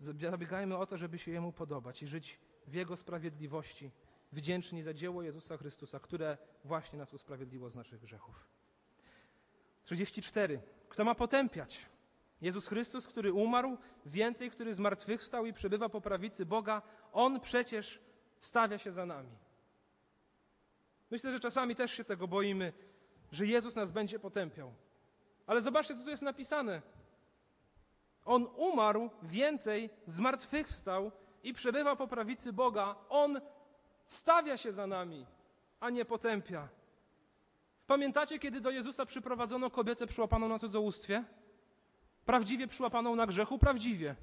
Zabiegajmy 0.00 0.76
o 0.76 0.86
to, 0.86 0.96
żeby 0.96 1.18
się 1.18 1.30
Jemu 1.30 1.52
podobać 1.52 2.02
i 2.02 2.06
żyć 2.06 2.40
w 2.66 2.74
Jego 2.74 2.96
sprawiedliwości, 2.96 3.90
wdzięczni 4.32 4.82
za 4.82 4.94
dzieło 4.94 5.22
Jezusa 5.22 5.56
Chrystusa, 5.56 6.00
które 6.00 6.38
właśnie 6.64 6.98
nas 6.98 7.14
usprawiedliło 7.14 7.70
z 7.70 7.74
naszych 7.74 8.00
grzechów. 8.00 8.46
34. 9.84 10.62
Kto 10.88 11.04
ma 11.04 11.14
potępiać? 11.14 11.86
Jezus 12.40 12.66
Chrystus, 12.66 13.06
który 13.06 13.32
umarł, 13.32 13.78
więcej, 14.06 14.50
który 14.50 14.74
zmartwychwstał 14.74 15.46
i 15.46 15.52
przebywa 15.52 15.88
po 15.88 16.00
prawicy 16.00 16.46
Boga, 16.46 16.82
On 17.12 17.40
przecież 17.40 18.00
wstawia 18.38 18.78
się 18.78 18.92
za 18.92 19.06
nami. 19.06 19.38
Myślę, 21.10 21.32
że 21.32 21.40
czasami 21.40 21.74
też 21.74 21.92
się 21.92 22.04
tego 22.04 22.28
boimy, 22.28 22.72
że 23.32 23.46
Jezus 23.46 23.76
nas 23.76 23.90
będzie 23.90 24.18
potępiał. 24.18 24.74
Ale 25.46 25.62
zobaczcie, 25.62 25.96
co 25.96 26.04
tu 26.04 26.10
jest 26.10 26.22
napisane. 26.22 26.82
On 28.24 28.48
umarł, 28.56 29.10
więcej, 29.22 29.90
zmartwychwstał 30.04 31.12
i 31.42 31.52
przebywa 31.52 31.96
po 31.96 32.08
prawicy 32.08 32.52
Boga. 32.52 32.96
On 33.08 33.40
wstawia 34.06 34.56
się 34.56 34.72
za 34.72 34.86
nami, 34.86 35.26
a 35.80 35.90
nie 35.90 36.04
potępia. 36.04 36.68
Pamiętacie, 37.86 38.38
kiedy 38.38 38.60
do 38.60 38.70
Jezusa 38.70 39.06
przyprowadzono 39.06 39.70
kobietę 39.70 40.06
przyłapaną 40.06 40.48
na 40.48 40.58
cudzołóstwie? 40.58 41.24
Prawdziwie 42.30 42.66
przyłapaną 42.68 43.16
na 43.16 43.26
grzechu? 43.26 43.58
Prawdziwie. 43.58 44.16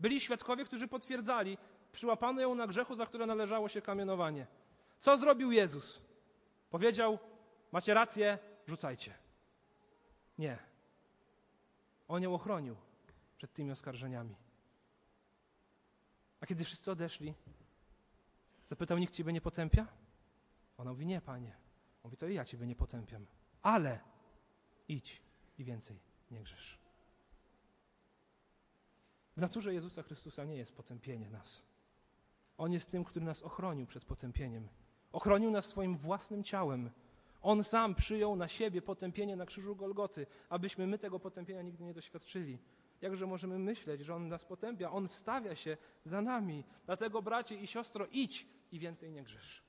Byli 0.00 0.20
świadkowie, 0.20 0.64
którzy 0.64 0.88
potwierdzali, 0.88 1.58
przyłapano 1.92 2.40
ją 2.40 2.54
na 2.54 2.66
grzechu, 2.66 2.94
za 2.94 3.06
które 3.06 3.26
należało 3.26 3.68
się 3.68 3.82
kamienowanie. 3.82 4.46
Co 5.00 5.18
zrobił 5.18 5.52
Jezus? 5.52 6.02
Powiedział, 6.70 7.18
macie 7.72 7.94
rację, 7.94 8.38
rzucajcie. 8.66 9.14
Nie. 10.38 10.58
On 12.08 12.22
ją 12.22 12.34
ochronił 12.34 12.76
przed 13.36 13.52
tymi 13.52 13.70
oskarżeniami. 13.70 14.34
A 16.40 16.46
kiedy 16.46 16.64
wszyscy 16.64 16.90
odeszli, 16.90 17.34
zapytał, 18.64 18.98
nikt 18.98 19.14
ciebie 19.14 19.32
nie 19.32 19.40
potępia? 19.40 19.86
Ona 20.78 20.90
mówi, 20.90 21.06
nie, 21.06 21.20
panie. 21.20 21.50
On 21.50 22.00
mówi, 22.04 22.16
to 22.16 22.26
i 22.26 22.34
ja 22.34 22.44
ciebie 22.44 22.66
nie 22.66 22.76
potępiam. 22.76 23.26
Ale 23.62 24.00
idź 24.88 25.22
i 25.58 25.64
więcej 25.64 26.00
nie 26.30 26.42
grzesz. 26.42 26.79
W 29.40 29.42
naturze 29.42 29.74
Jezusa 29.74 30.02
Chrystusa 30.02 30.44
nie 30.44 30.56
jest 30.56 30.72
potępienie 30.72 31.30
nas. 31.30 31.62
On 32.58 32.72
jest 32.72 32.90
tym, 32.90 33.04
który 33.04 33.24
nas 33.24 33.42
ochronił 33.42 33.86
przed 33.86 34.04
potępieniem. 34.04 34.68
Ochronił 35.12 35.50
nas 35.50 35.66
swoim 35.66 35.96
własnym 35.96 36.44
ciałem. 36.44 36.90
On 37.42 37.64
sam 37.64 37.94
przyjął 37.94 38.36
na 38.36 38.48
siebie 38.48 38.82
potępienie 38.82 39.36
na 39.36 39.46
krzyżu 39.46 39.76
Golgoty, 39.76 40.26
abyśmy 40.48 40.86
my 40.86 40.98
tego 40.98 41.20
potępienia 41.20 41.62
nigdy 41.62 41.84
nie 41.84 41.94
doświadczyli. 41.94 42.58
Jakże 43.00 43.26
możemy 43.26 43.58
myśleć, 43.58 44.04
że 44.04 44.14
On 44.14 44.28
nas 44.28 44.44
potępia? 44.44 44.90
On 44.90 45.08
wstawia 45.08 45.56
się 45.56 45.76
za 46.04 46.22
nami. 46.22 46.64
Dlatego, 46.86 47.22
bracie 47.22 47.54
i 47.54 47.66
siostro, 47.66 48.06
idź 48.06 48.46
i 48.72 48.78
więcej 48.78 49.12
nie 49.12 49.22
grzesz. 49.22 49.62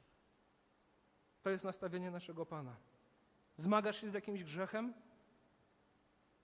To 1.42 1.50
jest 1.50 1.66
nastawienie 1.66 2.12
naszego 2.12 2.46
Pana. 2.46 2.76
Zmagasz 3.56 4.02
się 4.02 4.10
z 4.10 4.14
jakimś 4.14 4.44
grzechem? 4.44 4.94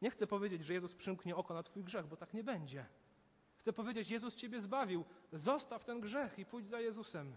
Nie 0.02 0.10
chcę 0.10 0.28
powiedzieć, 0.28 0.64
że 0.64 0.74
Jezus 0.74 0.96
przymknie 0.96 1.36
oko 1.36 1.54
na 1.54 1.64
Twój 1.64 1.84
grzech, 1.84 2.08
bo 2.08 2.18
tak 2.18 2.34
nie 2.34 2.44
będzie. 2.44 2.86
Chcę 3.68 3.74
powiedzieć, 3.74 4.12
Jezus 4.12 4.36
Ciebie 4.36 4.60
zbawił. 4.60 5.06
Zostaw 5.34 5.84
ten 5.84 6.00
grzech 6.00 6.40
i 6.40 6.46
pójdź 6.46 6.68
za 6.68 6.80
Jezusem. 6.80 7.36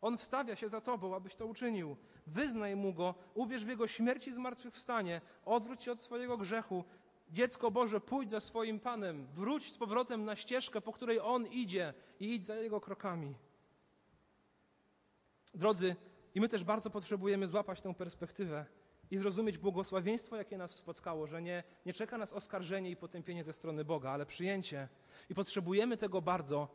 On 0.00 0.18
wstawia 0.18 0.56
się 0.56 0.68
za 0.68 0.80
Tobą, 0.80 1.16
abyś 1.16 1.34
to 1.34 1.46
uczynił. 1.46 1.96
Wyznaj 2.26 2.76
Mu 2.76 2.94
Go, 2.94 3.14
uwierz 3.34 3.64
w 3.64 3.68
Jego 3.68 3.86
śmierci 3.86 4.30
i 4.30 4.32
zmartwychwstanie, 4.32 5.20
odwróć 5.44 5.82
się 5.82 5.92
od 5.92 6.00
swojego 6.00 6.36
grzechu. 6.36 6.84
Dziecko 7.30 7.70
Boże, 7.70 8.00
pójdź 8.00 8.30
za 8.30 8.40
swoim 8.40 8.80
Panem, 8.80 9.26
wróć 9.34 9.72
z 9.72 9.78
powrotem 9.78 10.24
na 10.24 10.36
ścieżkę, 10.36 10.80
po 10.80 10.92
której 10.92 11.20
On 11.20 11.46
idzie 11.46 11.94
i 12.20 12.34
idź 12.34 12.44
za 12.44 12.54
Jego 12.54 12.80
krokami. 12.80 13.34
Drodzy, 15.54 15.96
i 16.34 16.40
my 16.40 16.48
też 16.48 16.64
bardzo 16.64 16.90
potrzebujemy 16.90 17.48
złapać 17.48 17.80
tę 17.80 17.94
perspektywę 17.94 18.66
i 19.10 19.16
zrozumieć 19.18 19.58
błogosławieństwo, 19.58 20.36
jakie 20.36 20.58
nas 20.58 20.70
spotkało, 20.70 21.26
że 21.26 21.42
nie, 21.42 21.64
nie 21.86 21.92
czeka 21.92 22.18
nas 22.18 22.32
oskarżenie 22.32 22.90
i 22.90 22.96
potępienie 22.96 23.44
ze 23.44 23.52
strony 23.52 23.84
Boga, 23.84 24.10
ale 24.10 24.26
przyjęcie. 24.26 24.88
I 25.30 25.34
potrzebujemy 25.34 25.96
tego 25.96 26.22
bardzo, 26.22 26.68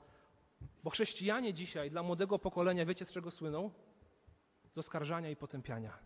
bo 0.84 0.89
chrześcijanie 0.89 1.54
dzisiaj 1.54 1.91
dla 1.91 2.04
młodego 2.04 2.39
pokolenia, 2.39 2.86
wiecie 2.86 3.06
z 3.06 3.12
czego 3.12 3.32
słyną? 3.32 3.72
Z 4.72 4.78
oskarżania 4.78 5.30
i 5.30 5.36
potępiania. 5.36 5.98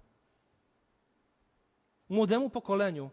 Młodemu 2.10 2.50
pokoleniu 2.50 3.10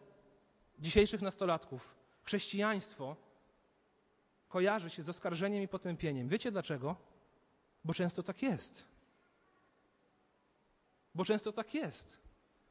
dzisiejszych 0.78 1.22
nastolatków 1.22 1.94
chrześcijaństwo 2.22 3.16
kojarzy 4.48 4.90
się 4.90 5.02
z 5.02 5.08
oskarżeniem 5.08 5.62
i 5.62 5.68
potępieniem. 5.68 6.28
Wiecie 6.28 6.50
dlaczego? 6.50 6.96
Bo 7.84 7.94
często 7.94 8.22
tak 8.22 8.42
jest. 8.42 8.84
Bo 11.14 11.24
często 11.24 11.52
tak 11.52 11.74
jest. 11.74 12.20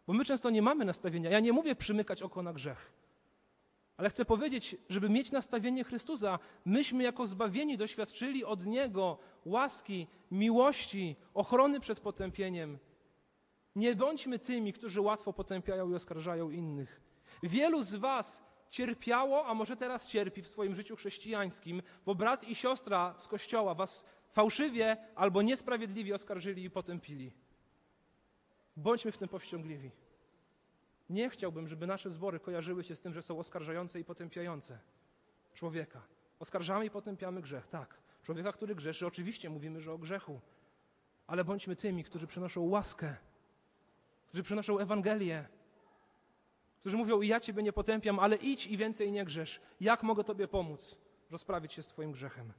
Bo 0.08 0.14
my 0.14 0.26
często 0.26 0.50
nie 0.50 0.62
mamy 0.62 0.86
nastawienia. 0.86 1.30
Ja 1.30 1.40
nie 1.40 1.54
mówię 1.54 1.76
przymykać 1.76 2.22
oko 2.22 2.44
na 2.44 2.54
grzech. 2.54 2.92
Ale 3.98 4.10
chcę 4.10 4.26
powiedzieć, 4.26 4.76
żeby 4.90 5.10
mieć 5.10 5.32
nastawienie 5.32 5.84
Chrystusa, 5.84 6.40
myśmy 6.66 7.04
jako 7.04 7.28
zbawieni 7.28 7.78
doświadczyli 7.78 8.46
od 8.46 8.66
Niego 8.66 9.18
łaski, 9.46 10.08
miłości, 10.32 11.16
ochrony 11.34 11.80
przed 11.80 12.00
potępieniem. 12.00 12.78
Nie 13.76 13.96
bądźmy 13.96 14.40
tymi, 14.40 14.74
którzy 14.74 15.02
łatwo 15.02 15.34
potępiają 15.34 15.90
i 15.90 15.96
oskarżają 15.96 16.50
innych. 16.50 17.02
Wielu 17.44 17.84
z 17.84 17.96
Was 17.96 18.44
cierpiało, 18.70 19.46
a 19.46 19.54
może 19.54 19.76
teraz 19.76 20.08
cierpi 20.08 20.42
w 20.42 20.48
swoim 20.48 20.76
życiu 20.76 20.96
chrześcijańskim, 20.96 21.82
bo 22.06 22.16
brat 22.16 22.44
i 22.44 22.56
siostra 22.56 23.14
z 23.18 23.28
kościoła 23.28 23.76
Was 23.76 24.06
fałszywie 24.30 24.98
albo 25.16 25.42
niesprawiedliwie 25.42 26.16
oskarżyli 26.16 26.64
i 26.64 26.70
potępili. 26.70 27.32
Bądźmy 28.77 29.12
w 29.12 29.17
tym 29.17 29.27
powściągliwi. 29.27 29.91
Nie 31.10 31.29
chciałbym, 31.29 31.67
żeby 31.67 31.88
nasze 31.88 32.10
zbory 32.10 32.39
kojarzyły 32.39 32.84
się 32.84 32.95
z 32.95 33.01
tym, 33.01 33.13
że 33.13 33.21
są 33.21 33.39
oskarżające 33.39 33.99
i 33.99 34.03
potępiające 34.03 34.79
człowieka. 35.53 36.01
Oskarżamy 36.39 36.86
i 36.86 36.89
potępiamy 36.89 37.41
grzech, 37.41 37.67
tak. 37.67 37.97
Człowieka, 38.23 38.51
który 38.51 38.75
grzeszy, 38.75 39.07
oczywiście 39.07 39.49
mówimy, 39.49 39.81
że 39.81 39.93
o 39.93 39.97
grzechu, 39.97 40.39
ale 41.27 41.43
bądźmy 41.43 41.75
tymi, 41.75 42.03
którzy 42.03 42.27
przynoszą 42.27 42.62
łaskę, 42.62 43.15
którzy 44.27 44.43
przynoszą 44.43 44.79
Ewangelię, 44.79 45.47
którzy 46.79 46.97
mówią: 46.97 47.21
I 47.21 47.27
ja 47.27 47.39
Ciebie 47.39 47.63
nie 47.63 47.73
potępiam, 47.73 48.19
ale 48.19 48.36
idź 48.36 48.67
i 48.67 48.77
więcej 48.77 49.12
nie 49.12 49.25
grzesz. 49.25 49.62
Jak 49.81 50.03
mogę 50.03 50.23
Tobie 50.23 50.47
pomóc 50.47 50.95
rozprawić 51.31 51.73
się 51.73 51.84
z 51.84 51.88
Twoim 51.88 52.12
grzechem? 52.12 52.53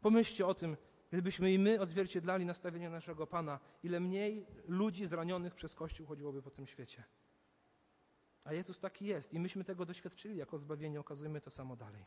Pomyślcie 0.00 0.46
o 0.46 0.54
tym, 0.54 0.76
Gdybyśmy 1.12 1.52
i 1.52 1.58
my 1.58 1.80
odzwierciedlali 1.80 2.46
nastawienie 2.46 2.90
naszego 2.90 3.26
Pana, 3.26 3.60
ile 3.82 4.00
mniej 4.00 4.46
ludzi 4.68 5.06
zranionych 5.06 5.54
przez 5.54 5.74
Kościół 5.74 6.06
chodziłoby 6.06 6.42
po 6.42 6.50
tym 6.50 6.66
świecie. 6.66 7.04
A 8.44 8.52
Jezus 8.52 8.78
taki 8.78 9.04
jest 9.04 9.34
i 9.34 9.40
myśmy 9.40 9.64
tego 9.64 9.86
doświadczyli 9.86 10.36
jako 10.36 10.58
zbawienie, 10.58 11.00
okazujemy 11.00 11.40
to 11.40 11.50
samo 11.50 11.76
dalej. 11.76 12.04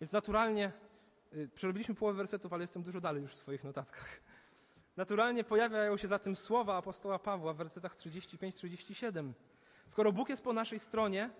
Więc 0.00 0.12
naturalnie, 0.12 0.72
y, 1.34 1.48
przerobiliśmy 1.54 1.94
połowę 1.94 2.16
wersetów, 2.16 2.52
ale 2.52 2.64
jestem 2.64 2.82
dużo 2.82 3.00
dalej 3.00 3.22
już 3.22 3.32
w 3.32 3.36
swoich 3.36 3.64
notatkach. 3.64 4.20
Naturalnie 4.96 5.44
pojawiają 5.44 5.96
się 5.96 6.08
zatem 6.08 6.36
słowa 6.36 6.76
apostoła 6.76 7.18
Pawła 7.18 7.54
w 7.54 7.56
wersetach 7.56 7.96
35-37. 7.96 9.32
Skoro 9.88 10.12
Bóg 10.12 10.28
jest 10.28 10.44
po 10.44 10.52
naszej 10.52 10.78
stronie, 10.78 11.30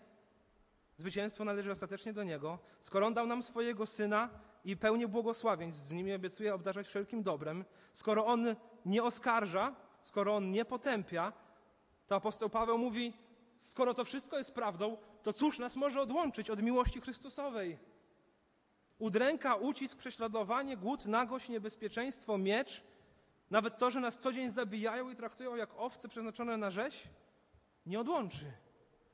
zwycięstwo 0.96 1.44
należy 1.44 1.72
ostatecznie 1.72 2.12
do 2.12 2.24
Niego. 2.24 2.58
Skoro 2.80 3.06
On 3.06 3.14
dał 3.14 3.26
nam 3.26 3.42
swojego 3.42 3.86
Syna, 3.86 4.30
i 4.64 4.76
pełnię 4.76 5.08
błogosławieństw, 5.08 5.82
z 5.82 5.92
nimi 5.92 6.14
obiecuje 6.14 6.54
obdarzać 6.54 6.86
wszelkim 6.86 7.22
dobrem, 7.22 7.64
skoro 7.92 8.26
On 8.26 8.46
nie 8.86 9.02
oskarża, 9.02 9.74
skoro 10.02 10.36
On 10.36 10.50
nie 10.50 10.64
potępia, 10.64 11.32
To 12.06 12.16
apostoł 12.16 12.50
Paweł 12.50 12.78
mówi: 12.78 13.12
Skoro 13.56 13.94
to 13.94 14.04
wszystko 14.04 14.38
jest 14.38 14.54
prawdą, 14.54 14.96
to 15.22 15.32
cóż 15.32 15.58
nas 15.58 15.76
może 15.76 16.00
odłączyć 16.00 16.50
od 16.50 16.62
miłości 16.62 17.00
Chrystusowej? 17.00 17.78
Udręka, 18.98 19.54
ucisk, 19.54 19.98
prześladowanie, 19.98 20.76
głód, 20.76 21.06
nagość, 21.06 21.48
niebezpieczeństwo, 21.48 22.38
miecz, 22.38 22.84
nawet 23.50 23.78
to, 23.78 23.90
że 23.90 24.00
nas 24.00 24.18
co 24.18 24.32
dzień 24.32 24.50
zabijają 24.50 25.10
i 25.10 25.16
traktują 25.16 25.56
jak 25.56 25.70
owce 25.76 26.08
przeznaczone 26.08 26.56
na 26.56 26.70
rzeź, 26.70 27.08
nie 27.86 28.00
odłączy, 28.00 28.52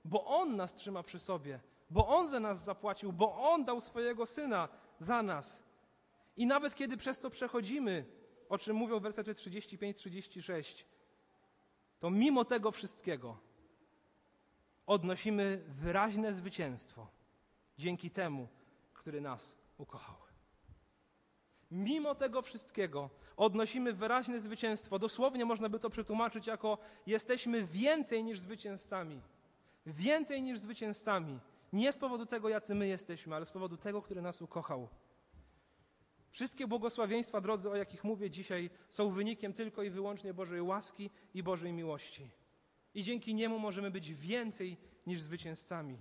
bo 0.04 0.24
On 0.24 0.56
nas 0.56 0.74
trzyma 0.74 1.02
przy 1.02 1.18
sobie, 1.18 1.60
bo 1.90 2.08
On 2.08 2.28
za 2.28 2.40
nas 2.40 2.64
zapłacił, 2.64 3.12
bo 3.12 3.52
On 3.52 3.64
dał 3.64 3.80
swojego 3.80 4.26
Syna 4.26 4.68
za 5.00 5.22
nas. 5.22 5.62
I 6.36 6.46
nawet 6.46 6.74
kiedy 6.74 6.96
przez 6.96 7.20
to 7.20 7.30
przechodzimy, 7.30 8.04
o 8.48 8.58
czym 8.58 8.76
mówią 8.76 9.00
wersety 9.00 9.34
35-36, 9.34 10.84
to 12.00 12.10
mimo 12.10 12.44
tego 12.44 12.70
wszystkiego 12.70 13.38
odnosimy 14.86 15.64
wyraźne 15.68 16.32
zwycięstwo 16.32 17.06
dzięki 17.78 18.10
temu, 18.10 18.48
który 18.92 19.20
nas 19.20 19.56
ukochał. 19.78 20.16
Mimo 21.70 22.14
tego 22.14 22.42
wszystkiego 22.42 23.10
odnosimy 23.36 23.92
wyraźne 23.92 24.40
zwycięstwo. 24.40 24.98
Dosłownie 24.98 25.44
można 25.44 25.68
by 25.68 25.78
to 25.78 25.90
przetłumaczyć 25.90 26.46
jako 26.46 26.78
jesteśmy 27.06 27.66
więcej 27.66 28.24
niż 28.24 28.38
zwycięzcami. 28.40 29.20
Więcej 29.86 30.42
niż 30.42 30.58
zwycięzcami. 30.58 31.40
Nie 31.72 31.92
z 31.92 31.98
powodu 31.98 32.26
tego, 32.26 32.48
jacy 32.48 32.74
my 32.74 32.88
jesteśmy, 32.88 33.36
ale 33.36 33.46
z 33.46 33.50
powodu 33.50 33.76
tego, 33.76 34.02
który 34.02 34.22
nas 34.22 34.42
ukochał. 34.42 34.88
Wszystkie 36.30 36.66
błogosławieństwa, 36.66 37.40
drodzy, 37.40 37.70
o 37.70 37.76
jakich 37.76 38.04
mówię 38.04 38.30
dzisiaj, 38.30 38.70
są 38.88 39.10
wynikiem 39.10 39.52
tylko 39.52 39.82
i 39.82 39.90
wyłącznie 39.90 40.34
Bożej 40.34 40.62
łaski 40.62 41.10
i 41.34 41.42
Bożej 41.42 41.72
miłości. 41.72 42.30
I 42.94 43.02
dzięki 43.02 43.34
niemu 43.34 43.58
możemy 43.58 43.90
być 43.90 44.14
więcej 44.14 44.76
niż 45.06 45.20
zwycięzcami. 45.20 45.98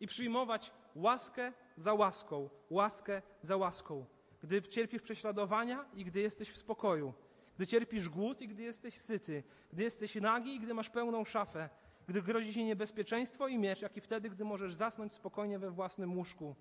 I 0.00 0.06
przyjmować 0.06 0.72
łaskę 0.94 1.52
za 1.76 1.94
łaską, 1.94 2.50
łaskę 2.70 3.22
za 3.40 3.56
łaską. 3.56 4.06
Gdy 4.42 4.62
cierpisz 4.62 5.02
prześladowania 5.02 5.84
i 5.94 6.04
gdy 6.04 6.20
jesteś 6.20 6.50
w 6.50 6.56
spokoju. 6.56 7.14
Gdy 7.56 7.66
cierpisz 7.66 8.08
głód 8.08 8.40
i 8.40 8.48
gdy 8.48 8.62
jesteś 8.62 8.94
syty. 8.94 9.42
Gdy 9.72 9.82
jesteś 9.82 10.14
nagi 10.14 10.54
i 10.54 10.60
gdy 10.60 10.74
masz 10.74 10.90
pełną 10.90 11.24
szafę. 11.24 11.68
Gdy 12.06 12.22
grozi 12.22 12.52
ci 12.52 12.64
niebezpieczeństwo 12.64 13.48
i 13.48 13.58
miecz, 13.58 13.82
jak 13.82 13.96
i 13.96 14.00
wtedy, 14.00 14.30
gdy 14.30 14.44
możesz 14.44 14.74
zasnąć 14.74 15.12
spokojnie 15.12 15.58
we 15.58 15.70
własnym 15.70 16.16
łóżku. 16.16 16.56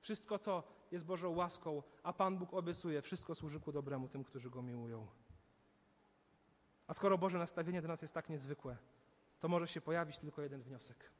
Wszystko 0.00 0.38
to 0.38 0.62
jest 0.90 1.04
Bożą 1.04 1.34
łaską, 1.34 1.82
a 2.02 2.12
Pan 2.12 2.38
Bóg 2.38 2.54
obiecuje, 2.54 3.02
wszystko 3.02 3.34
służy 3.34 3.60
ku 3.60 3.72
dobremu 3.72 4.08
tym, 4.08 4.24
którzy 4.24 4.50
Go 4.50 4.62
miłują. 4.62 5.06
A 6.86 6.94
skoro 6.94 7.18
Boże 7.18 7.38
nastawienie 7.38 7.82
do 7.82 7.88
nas 7.88 8.02
jest 8.02 8.14
tak 8.14 8.28
niezwykłe, 8.28 8.76
to 9.40 9.48
może 9.48 9.68
się 9.68 9.80
pojawić 9.80 10.18
tylko 10.18 10.42
jeden 10.42 10.62
wniosek. 10.62 11.10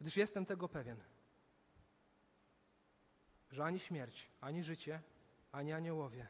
Gdyż 0.00 0.16
jestem 0.16 0.46
tego 0.46 0.68
pewien, 0.68 1.00
że 3.50 3.64
ani 3.64 3.78
śmierć, 3.78 4.30
ani 4.40 4.62
życie, 4.62 5.02
ani 5.52 5.72
aniołowie, 5.72 6.26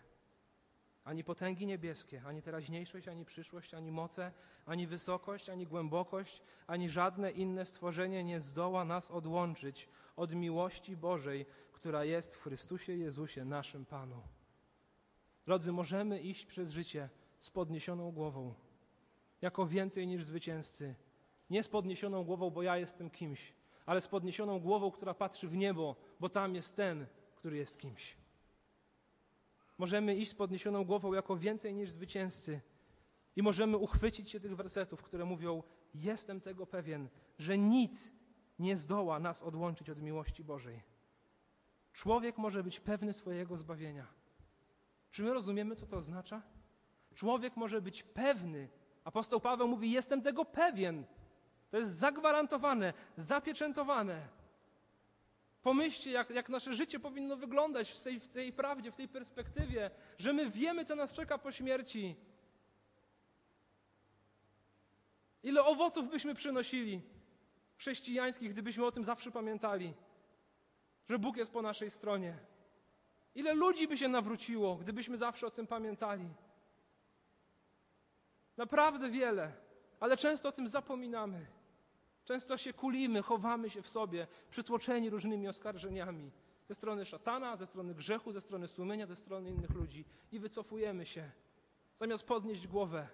ani 1.11 1.25
potęgi 1.25 1.67
niebieskie, 1.67 2.23
ani 2.27 2.43
teraźniejszość, 2.43 3.09
ani 3.09 3.25
przyszłość, 3.25 3.75
ani 3.75 3.91
moce, 3.93 4.33
ani 4.67 4.87
wysokość, 4.87 5.49
ani 5.49 5.67
głębokość, 5.67 6.43
ani 6.67 6.89
żadne 6.89 7.31
inne 7.31 7.67
stworzenie 7.67 8.25
nie 8.25 8.41
zdoła 8.41 8.85
nas 8.85 9.11
odłączyć 9.11 9.89
od 10.17 10.35
miłości 10.35 10.97
Bożej, 10.97 11.47
która 11.73 12.05
jest 12.05 12.35
w 12.35 12.43
Chrystusie 12.43 12.93
Jezusie, 12.93 13.45
naszym 13.45 13.87
Panu. 13.87 14.23
Drodzy, 15.47 15.73
możemy 15.73 16.21
iść 16.21 16.47
przez 16.47 16.71
życie 16.71 17.09
z 17.41 17.51
podniesioną 17.51 18.13
głową, 18.13 18.55
jako 19.43 19.67
więcej 19.67 20.07
niż 20.07 20.25
zwycięzcy. 20.25 20.95
Nie 21.51 21.63
z 21.63 21.69
podniesioną 21.69 22.25
głową, 22.25 22.51
bo 22.51 22.63
ja 22.63 22.77
jestem 22.77 23.11
kimś, 23.11 23.55
ale 23.87 24.01
z 24.01 24.09
podniesioną 24.09 24.61
głową, 24.61 24.91
która 24.91 25.15
patrzy 25.15 25.49
w 25.49 25.57
niebo, 25.57 25.97
bo 26.21 26.29
tam 26.29 26.55
jest 26.55 26.77
ten, 26.77 27.07
który 27.35 27.57
jest 27.57 27.79
kimś. 27.79 28.20
Możemy 29.81 30.17
iść 30.17 30.31
z 30.31 30.35
podniesioną 30.35 30.85
głową 30.85 31.13
jako 31.13 31.37
więcej 31.37 31.75
niż 31.75 31.91
zwycięzcy. 31.91 32.61
I 33.37 33.43
możemy 33.43 33.77
uchwycić 33.77 34.31
się 34.31 34.41
tych 34.41 34.57
wersetów, 34.57 35.03
które 35.03 35.25
mówią: 35.25 35.63
Jestem 35.95 36.41
tego 36.41 36.67
pewien, 36.67 37.09
że 37.39 37.59
nic 37.59 38.13
nie 38.59 38.77
zdoła 38.77 39.19
nas 39.19 39.43
odłączyć 39.43 39.91
od 39.91 40.03
miłości 40.03 40.45
Bożej. 40.45 40.83
Człowiek 41.93 42.39
może 42.39 42.65
być 42.65 42.81
pewny 42.81 43.13
swojego 43.13 43.57
zbawienia. 43.57 44.07
Czy 45.11 45.23
my 45.23 45.35
rozumiemy, 45.35 45.77
co 45.77 45.87
to 45.87 45.97
oznacza? 45.97 46.43
Człowiek 47.15 47.57
może 47.57 47.83
być 47.83 48.03
pewny. 48.03 48.69
Apostoł 49.05 49.41
Paweł 49.41 49.69
mówi: 49.69 49.91
Jestem 49.91 50.23
tego 50.23 50.45
pewien. 50.45 51.05
To 51.71 51.77
jest 51.77 51.99
zagwarantowane, 51.99 52.93
zapieczętowane. 53.17 54.29
Pomyślcie, 55.63 56.11
jak, 56.11 56.31
jak 56.31 56.49
nasze 56.49 56.75
życie 56.75 57.01
powinno 57.01 57.37
wyglądać 57.37 57.91
w 57.91 58.01
tej, 58.01 58.21
w 58.21 58.29
tej 58.29 58.53
prawdzie, 58.53 58.93
w 58.93 58.97
tej 58.97 59.09
perspektywie, 59.09 59.91
że 60.19 60.33
my 60.33 60.51
wiemy, 60.51 60.85
co 60.85 60.95
nas 60.95 61.13
czeka 61.13 61.39
po 61.39 61.53
śmierci. 61.53 62.17
Ile 65.43 65.65
owoców 65.65 66.11
byśmy 66.11 66.35
przynosili 66.35 67.01
chrześcijańskich, 67.77 68.51
gdybyśmy 68.51 68.85
o 68.85 68.93
tym 68.93 69.05
zawsze 69.05 69.31
pamiętali, 69.31 69.95
że 71.09 71.19
Bóg 71.19 71.37
jest 71.37 71.53
po 71.53 71.63
naszej 71.63 71.91
stronie. 71.91 72.39
Ile 73.35 73.55
ludzi 73.55 73.89
by 73.89 73.99
się 73.99 74.09
nawróciło, 74.09 74.77
gdybyśmy 74.77 75.17
zawsze 75.17 75.47
o 75.47 75.51
tym 75.51 75.67
pamiętali. 75.67 76.29
Naprawdę 78.57 79.11
wiele, 79.11 79.53
ale 80.01 80.17
często 80.17 80.49
o 80.49 80.53
tym 80.53 80.69
zapominamy. 80.69 81.47
Często 82.31 82.59
się 82.59 82.73
kulimy, 82.73 83.23
chowamy 83.23 83.71
się 83.71 83.83
w 83.83 83.89
sobie, 83.89 84.27
przytłoczeni 84.51 85.11
różnymi 85.11 85.49
oskarżeniami 85.49 86.31
ze 86.69 86.75
strony 86.75 87.05
szatana, 87.05 87.57
ze 87.57 87.67
strony 87.67 87.95
grzechu, 87.95 88.33
ze 88.33 88.41
strony 88.41 88.69
sumienia, 88.69 89.07
ze 89.07 89.17
strony 89.17 89.51
innych 89.51 89.71
ludzi 89.71 90.05
i 90.33 90.39
wycofujemy 90.39 91.07
się, 91.07 91.31
zamiast 91.97 92.27
podnieść 92.27 92.69
głowę. 92.69 93.09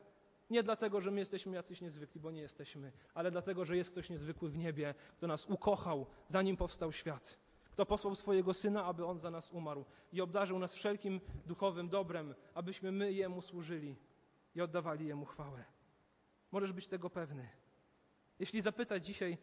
Nie 0.51 0.63
dlatego, 0.63 1.01
że 1.01 1.11
my 1.11 1.21
jesteśmy 1.21 1.57
jacyś 1.57 1.81
niezwykli, 1.81 2.21
bo 2.21 2.31
nie 2.31 2.41
jesteśmy, 2.41 2.93
ale 3.15 3.31
dlatego, 3.31 3.65
że 3.65 3.77
jest 3.77 3.91
ktoś 3.91 4.11
niezwykły 4.11 4.51
w 4.51 4.59
niebie, 4.59 4.95
kto 5.17 5.27
nas 5.27 5.47
ukochał, 5.47 6.07
zanim 6.29 6.57
powstał 6.57 6.93
świat. 6.93 7.39
Kto 7.73 7.87
posłał 7.87 8.17
swojego 8.17 8.55
syna, 8.55 8.85
aby 8.85 9.07
on 9.07 9.19
za 9.19 9.31
nas 9.31 9.53
umarł 9.53 9.85
i 10.13 10.21
obdarzył 10.21 10.59
nas 10.59 10.75
wszelkim 10.75 11.21
duchowym 11.47 11.89
dobrem, 11.89 12.35
abyśmy 12.55 12.93
my 12.93 13.13
jemu 13.13 13.43
służyli 13.43 13.97
i 14.55 14.61
oddawali 14.61 15.07
jemu 15.07 15.25
chwałę. 15.25 15.65
Możesz 16.53 16.73
być 16.73 16.87
tego 16.87 17.11
pewny. 17.11 17.66
Jeśli 18.39 18.61
zapytać 18.61 19.07
dzisiaj 19.07 19.39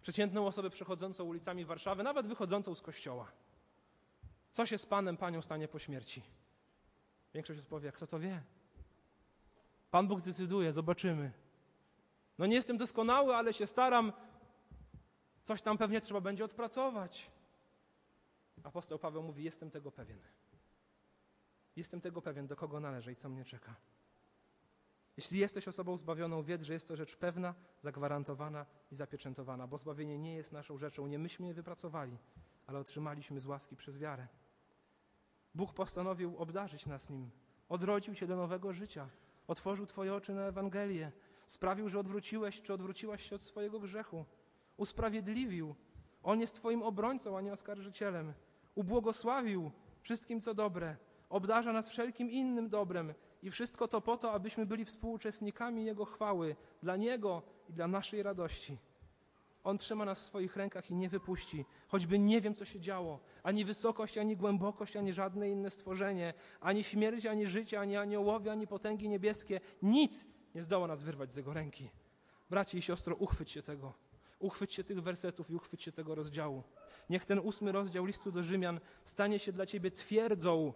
przeciętną 0.00 0.46
osobę 0.46 0.70
przechodzącą 0.70 1.24
ulicami 1.24 1.64
Warszawy, 1.64 2.02
nawet 2.02 2.26
wychodzącą 2.26 2.74
z 2.74 2.82
kościoła, 2.82 3.32
co 4.52 4.66
się 4.66 4.78
z 4.78 4.86
Panem, 4.86 5.16
Panią 5.16 5.42
stanie 5.42 5.68
po 5.68 5.78
śmierci? 5.78 6.22
Większość 7.34 7.60
odpowie, 7.60 7.92
kto 7.92 8.06
to 8.06 8.18
wie? 8.18 8.42
Pan 9.90 10.08
Bóg 10.08 10.20
zdecyduje, 10.20 10.72
zobaczymy. 10.72 11.32
No 12.38 12.46
nie 12.46 12.54
jestem 12.54 12.76
doskonały, 12.76 13.36
ale 13.36 13.52
się 13.52 13.66
staram. 13.66 14.12
Coś 15.44 15.62
tam 15.62 15.78
pewnie 15.78 16.00
trzeba 16.00 16.20
będzie 16.20 16.44
odpracować. 16.44 17.30
Apostoł 18.64 18.98
Paweł 18.98 19.22
mówi: 19.22 19.44
Jestem 19.44 19.70
tego 19.70 19.92
pewien. 19.92 20.18
Jestem 21.76 22.00
tego 22.00 22.22
pewien, 22.22 22.46
do 22.46 22.56
kogo 22.56 22.80
należę 22.80 23.12
i 23.12 23.16
co 23.16 23.28
mnie 23.28 23.44
czeka. 23.44 23.74
Jeśli 25.16 25.38
jesteś 25.38 25.68
osobą 25.68 25.96
zbawioną, 25.96 26.42
wiedz, 26.42 26.62
że 26.62 26.72
jest 26.72 26.88
to 26.88 26.96
rzecz 26.96 27.16
pewna, 27.16 27.54
zagwarantowana 27.80 28.66
i 28.92 28.94
zapieczętowana, 28.94 29.66
bo 29.66 29.78
zbawienie 29.78 30.18
nie 30.18 30.34
jest 30.34 30.52
naszą 30.52 30.78
rzeczą. 30.78 31.06
Nie 31.06 31.18
myśmy 31.18 31.46
je 31.46 31.54
wypracowali, 31.54 32.18
ale 32.66 32.78
otrzymaliśmy 32.78 33.40
z 33.40 33.46
łaski 33.46 33.76
przez 33.76 33.98
wiarę. 33.98 34.28
Bóg 35.54 35.72
postanowił 35.72 36.36
obdarzyć 36.38 36.86
nas 36.86 37.10
nim, 37.10 37.30
odrodził 37.68 38.14
cię 38.14 38.26
do 38.26 38.36
nowego 38.36 38.72
życia, 38.72 39.08
otworzył 39.46 39.86
twoje 39.86 40.14
oczy 40.14 40.34
na 40.34 40.42
Ewangelię, 40.42 41.12
sprawił, 41.46 41.88
że 41.88 42.00
odwróciłeś 42.00 42.62
czy 42.62 42.74
odwróciłaś 42.74 43.28
się 43.28 43.36
od 43.36 43.42
swojego 43.42 43.80
grzechu, 43.80 44.24
usprawiedliwił. 44.76 45.74
On 46.22 46.40
jest 46.40 46.54
twoim 46.54 46.82
obrońcą, 46.82 47.38
a 47.38 47.40
nie 47.40 47.52
oskarżycielem. 47.52 48.32
Ubłogosławił 48.74 49.70
wszystkim, 50.00 50.40
co 50.40 50.54
dobre, 50.54 50.96
obdarza 51.28 51.72
nas 51.72 51.88
wszelkim 51.88 52.30
innym 52.30 52.68
dobrem 52.68 53.14
i 53.44 53.50
wszystko 53.50 53.88
to 53.88 54.00
po 54.00 54.16
to, 54.16 54.32
abyśmy 54.32 54.66
byli 54.66 54.84
współuczestnikami 54.84 55.84
Jego 55.84 56.04
chwały, 56.04 56.56
dla 56.82 56.96
Niego 56.96 57.42
i 57.68 57.72
dla 57.72 57.88
naszej 57.88 58.22
radości. 58.22 58.78
On 59.64 59.78
trzyma 59.78 60.04
nas 60.04 60.20
w 60.20 60.26
swoich 60.26 60.56
rękach 60.56 60.90
i 60.90 60.94
nie 60.94 61.08
wypuści, 61.08 61.64
choćby 61.88 62.18
nie 62.18 62.40
wiem, 62.40 62.54
co 62.54 62.64
się 62.64 62.80
działo. 62.80 63.20
Ani 63.42 63.64
wysokość, 63.64 64.18
ani 64.18 64.36
głębokość, 64.36 64.96
ani 64.96 65.12
żadne 65.12 65.50
inne 65.50 65.70
stworzenie, 65.70 66.34
ani 66.60 66.84
śmierć, 66.84 67.26
ani 67.26 67.46
życie, 67.46 67.80
ani 67.80 67.96
aniołowie, 67.96 68.52
ani 68.52 68.66
potęgi 68.66 69.08
niebieskie. 69.08 69.60
Nic 69.82 70.26
nie 70.54 70.62
zdoła 70.62 70.86
nas 70.86 71.02
wyrwać 71.02 71.30
z 71.30 71.36
Jego 71.36 71.52
ręki. 71.52 71.90
Bracie 72.50 72.78
i 72.78 72.82
siostro, 72.82 73.16
uchwyć 73.16 73.50
się 73.50 73.62
tego. 73.62 73.94
Uchwyć 74.38 74.74
się 74.74 74.84
tych 74.84 75.02
wersetów 75.02 75.50
i 75.50 75.54
uchwyć 75.54 75.82
się 75.82 75.92
tego 75.92 76.14
rozdziału. 76.14 76.62
Niech 77.10 77.24
ten 77.24 77.38
ósmy 77.38 77.72
rozdział 77.72 78.04
listu 78.04 78.32
do 78.32 78.42
Rzymian 78.42 78.80
stanie 79.04 79.38
się 79.38 79.52
dla 79.52 79.66
Ciebie 79.66 79.90
twierdzą 79.90 80.72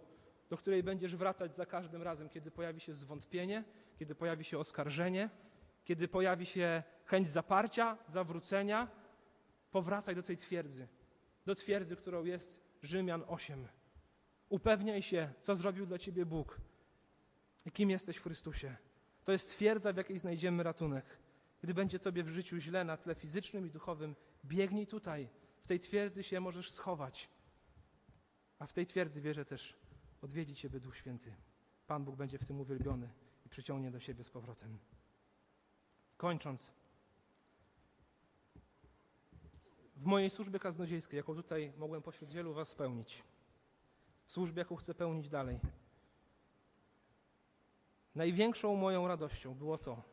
do 0.49 0.57
której 0.57 0.83
będziesz 0.83 1.15
wracać 1.15 1.55
za 1.55 1.65
każdym 1.65 2.03
razem, 2.03 2.29
kiedy 2.29 2.51
pojawi 2.51 2.79
się 2.79 2.93
zwątpienie, 2.93 3.63
kiedy 3.99 4.15
pojawi 4.15 4.43
się 4.43 4.57
oskarżenie, 4.57 5.29
kiedy 5.85 6.07
pojawi 6.07 6.45
się 6.45 6.83
chęć 7.05 7.27
zaparcia, 7.27 7.97
zawrócenia. 8.07 8.87
Powracaj 9.71 10.15
do 10.15 10.23
tej 10.23 10.37
twierdzy, 10.37 10.87
do 11.45 11.55
twierdzy, 11.55 11.95
którą 11.95 12.23
jest 12.23 12.59
Rzymian 12.81 13.23
8. 13.27 13.67
Upewniaj 14.49 15.01
się, 15.01 15.33
co 15.41 15.55
zrobił 15.55 15.85
dla 15.85 15.97
ciebie 15.97 16.25
Bóg 16.25 16.61
i 17.65 17.71
kim 17.71 17.89
jesteś 17.89 18.17
w 18.17 18.23
Chrystusie. 18.23 18.75
To 19.23 19.31
jest 19.31 19.51
twierdza, 19.51 19.93
w 19.93 19.97
jakiej 19.97 20.19
znajdziemy 20.19 20.63
ratunek. 20.63 21.05
Gdy 21.61 21.73
będzie 21.73 21.99
tobie 21.99 22.23
w 22.23 22.29
życiu 22.29 22.57
źle 22.57 22.83
na 22.83 22.97
tle 22.97 23.15
fizycznym 23.15 23.67
i 23.67 23.69
duchowym, 23.69 24.15
biegnij 24.45 24.87
tutaj. 24.87 25.29
W 25.61 25.67
tej 25.67 25.79
twierdzy 25.79 26.23
się 26.23 26.39
możesz 26.39 26.71
schować. 26.71 27.29
A 28.59 28.67
w 28.67 28.73
tej 28.73 28.85
twierdzy 28.85 29.21
wierzę 29.21 29.45
też 29.45 29.75
odwiedzi 30.21 30.55
ciebie 30.55 30.79
Duch 30.79 30.97
Święty. 30.97 31.35
Pan 31.87 32.05
Bóg 32.05 32.15
będzie 32.15 32.37
w 32.37 32.45
tym 32.45 32.61
uwielbiony 32.61 33.09
i 33.45 33.49
przyciągnie 33.49 33.91
do 33.91 33.99
siebie 33.99 34.23
z 34.23 34.29
powrotem. 34.29 34.79
Kończąc. 36.17 36.71
W 39.95 40.05
mojej 40.05 40.29
służbie 40.29 40.59
kaznodziejskiej, 40.59 41.17
jaką 41.17 41.35
tutaj 41.35 41.73
mogłem 41.77 42.01
pośród 42.01 42.31
wielu 42.31 42.53
was 42.53 42.69
spełnić, 42.69 43.23
w 44.25 44.31
służbie, 44.31 44.59
jaką 44.59 44.75
chcę 44.75 44.93
pełnić 44.93 45.29
dalej, 45.29 45.59
największą 48.15 48.75
moją 48.75 49.07
radością 49.07 49.55
było 49.55 49.77
to, 49.77 50.03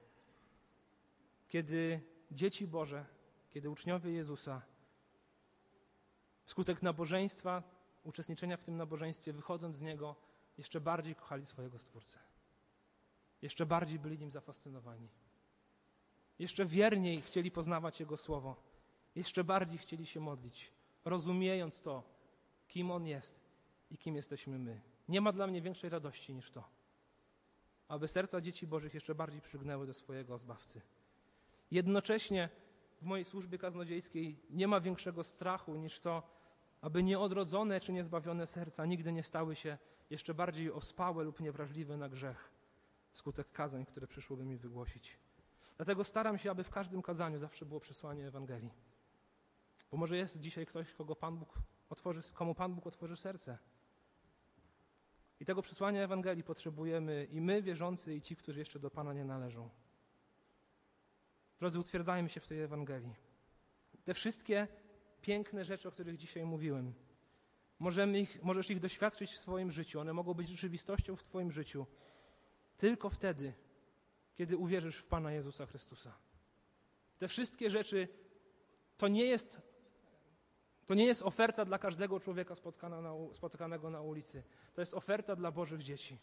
kiedy 1.48 2.00
dzieci 2.30 2.66
Boże, 2.66 3.06
kiedy 3.50 3.70
uczniowie 3.70 4.12
Jezusa, 4.12 4.62
wskutek 6.44 6.82
nabożeństwa, 6.82 7.62
uczestniczenia 8.06 8.56
w 8.56 8.64
tym 8.64 8.76
nabożeństwie, 8.76 9.32
wychodząc 9.32 9.76
z 9.76 9.82
niego, 9.82 10.16
jeszcze 10.58 10.80
bardziej 10.80 11.14
kochali 11.14 11.46
swojego 11.46 11.78
Stwórcę. 11.78 12.18
Jeszcze 13.42 13.66
bardziej 13.66 13.98
byli 13.98 14.18
nim 14.18 14.30
zafascynowani. 14.30 15.08
Jeszcze 16.38 16.66
wierniej 16.66 17.22
chcieli 17.22 17.50
poznawać 17.50 18.00
Jego 18.00 18.16
Słowo. 18.16 18.56
Jeszcze 19.14 19.44
bardziej 19.44 19.78
chcieli 19.78 20.06
się 20.06 20.20
modlić, 20.20 20.72
rozumiejąc 21.04 21.80
to, 21.80 22.02
kim 22.68 22.90
On 22.90 23.06
jest 23.06 23.40
i 23.90 23.98
kim 23.98 24.16
jesteśmy 24.16 24.58
my. 24.58 24.80
Nie 25.08 25.20
ma 25.20 25.32
dla 25.32 25.46
mnie 25.46 25.62
większej 25.62 25.90
radości 25.90 26.34
niż 26.34 26.50
to, 26.50 26.64
aby 27.88 28.08
serca 28.08 28.40
dzieci 28.40 28.66
Bożych 28.66 28.94
jeszcze 28.94 29.14
bardziej 29.14 29.40
przygnęły 29.40 29.86
do 29.86 29.94
swojego 29.94 30.38
Zbawcy. 30.38 30.80
Jednocześnie 31.70 32.48
w 33.02 33.04
mojej 33.04 33.24
służbie 33.24 33.58
kaznodziejskiej 33.58 34.38
nie 34.50 34.68
ma 34.68 34.80
większego 34.80 35.24
strachu 35.24 35.76
niż 35.76 36.00
to, 36.00 36.22
aby 36.80 37.02
nieodrodzone 37.02 37.80
czy 37.80 37.92
niezbawione 37.92 38.46
serca 38.46 38.86
nigdy 38.86 39.12
nie 39.12 39.22
stały 39.22 39.56
się 39.56 39.78
jeszcze 40.10 40.34
bardziej 40.34 40.72
ospałe 40.72 41.24
lub 41.24 41.40
niewrażliwe 41.40 41.96
na 41.96 42.08
grzech 42.08 42.50
wskutek 43.12 43.52
kazań, 43.52 43.86
które 43.86 44.06
przyszłoby 44.06 44.44
mi 44.44 44.56
wygłosić. 44.56 45.18
Dlatego 45.76 46.04
staram 46.04 46.38
się, 46.38 46.50
aby 46.50 46.64
w 46.64 46.70
każdym 46.70 47.02
kazaniu 47.02 47.38
zawsze 47.38 47.66
było 47.66 47.80
przesłanie 47.80 48.26
Ewangelii. 48.26 48.72
Bo 49.90 49.96
może 49.96 50.16
jest 50.16 50.40
dzisiaj 50.40 50.66
ktoś, 50.66 50.92
kogo 50.92 51.16
Pan 51.16 51.38
Bóg 51.38 51.58
otworzy, 51.88 52.20
komu 52.34 52.54
Pan 52.54 52.74
Bóg 52.74 52.86
otworzy 52.86 53.16
serce. 53.16 53.58
I 55.40 55.44
tego 55.44 55.62
przesłania 55.62 56.02
Ewangelii 56.02 56.44
potrzebujemy 56.44 57.28
i 57.30 57.40
my, 57.40 57.62
wierzący, 57.62 58.14
i 58.14 58.22
ci, 58.22 58.36
którzy 58.36 58.58
jeszcze 58.58 58.78
do 58.78 58.90
Pana 58.90 59.12
nie 59.12 59.24
należą. 59.24 59.70
Drodzy, 61.58 61.80
utwierdzajmy 61.80 62.28
się 62.28 62.40
w 62.40 62.46
tej 62.46 62.62
Ewangelii. 62.62 63.14
Te 64.04 64.14
wszystkie 64.14 64.68
piękne 65.26 65.64
rzeczy, 65.64 65.88
o 65.88 65.92
których 65.92 66.16
dzisiaj 66.16 66.44
mówiłem, 66.44 66.94
możemy 67.78 68.20
ich, 68.20 68.42
możesz 68.42 68.70
ich 68.70 68.80
doświadczyć 68.80 69.30
w 69.32 69.38
swoim 69.38 69.70
życiu. 69.70 70.00
One 70.00 70.12
mogą 70.12 70.34
być 70.34 70.48
rzeczywistością 70.48 71.16
w 71.16 71.22
Twoim 71.22 71.52
życiu 71.52 71.86
tylko 72.76 73.10
wtedy, 73.10 73.52
kiedy 74.34 74.56
uwierzysz 74.56 74.96
w 74.96 75.06
Pana 75.06 75.32
Jezusa 75.32 75.66
Chrystusa. 75.66 76.12
Te 77.18 77.28
wszystkie 77.28 77.70
rzeczy 77.70 78.08
to 78.96 79.08
nie 79.08 79.24
jest, 79.24 79.60
to 80.86 80.94
nie 80.94 81.06
jest 81.06 81.22
oferta 81.22 81.64
dla 81.64 81.78
każdego 81.78 82.20
człowieka 82.20 82.54
na, 82.82 83.12
spotkanego 83.34 83.90
na 83.90 84.00
ulicy. 84.00 84.42
To 84.74 84.80
jest 84.80 84.94
oferta 84.94 85.36
dla 85.36 85.50
Bożych 85.50 85.82
dzieci. 85.82 86.18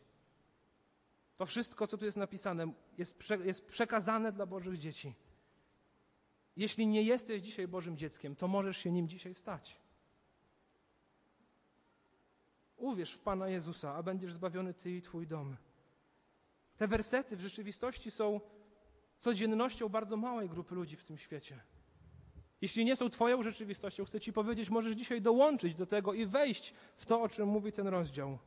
To 1.35 1.45
wszystko, 1.45 1.87
co 1.87 1.97
tu 1.97 2.05
jest 2.05 2.17
napisane, 2.17 2.73
jest, 2.97 3.17
prze, 3.17 3.37
jest 3.37 3.65
przekazane 3.65 4.31
dla 4.31 4.45
Bożych 4.45 4.77
dzieci. 4.77 5.15
Jeśli 6.55 6.87
nie 6.87 7.03
jesteś 7.03 7.41
dzisiaj 7.41 7.67
Bożym 7.67 7.97
dzieckiem, 7.97 8.35
to 8.35 8.47
możesz 8.47 8.77
się 8.77 8.91
nim 8.91 9.07
dzisiaj 9.07 9.35
stać. 9.35 9.79
Uwierz 12.77 13.13
w 13.13 13.19
Pana 13.19 13.49
Jezusa, 13.49 13.95
a 13.95 14.03
będziesz 14.03 14.33
zbawiony 14.33 14.73
Ty 14.73 14.91
i 14.91 15.01
Twój 15.01 15.27
dom. 15.27 15.57
Te 16.77 16.87
wersety 16.87 17.35
w 17.35 17.41
rzeczywistości 17.41 18.11
są 18.11 18.41
codziennością 19.17 19.89
bardzo 19.89 20.17
małej 20.17 20.49
grupy 20.49 20.75
ludzi 20.75 20.95
w 20.95 21.03
tym 21.03 21.17
świecie. 21.17 21.59
Jeśli 22.61 22.85
nie 22.85 22.95
są 22.95 23.09
Twoją 23.09 23.43
rzeczywistością, 23.43 24.05
chcę 24.05 24.19
Ci 24.19 24.33
powiedzieć, 24.33 24.69
możesz 24.69 24.95
dzisiaj 24.95 25.21
dołączyć 25.21 25.75
do 25.75 25.85
tego 25.85 26.13
i 26.13 26.25
wejść 26.25 26.73
w 26.95 27.05
to, 27.05 27.21
o 27.21 27.29
czym 27.29 27.49
mówi 27.49 27.71
ten 27.71 27.87
rozdział. 27.87 28.37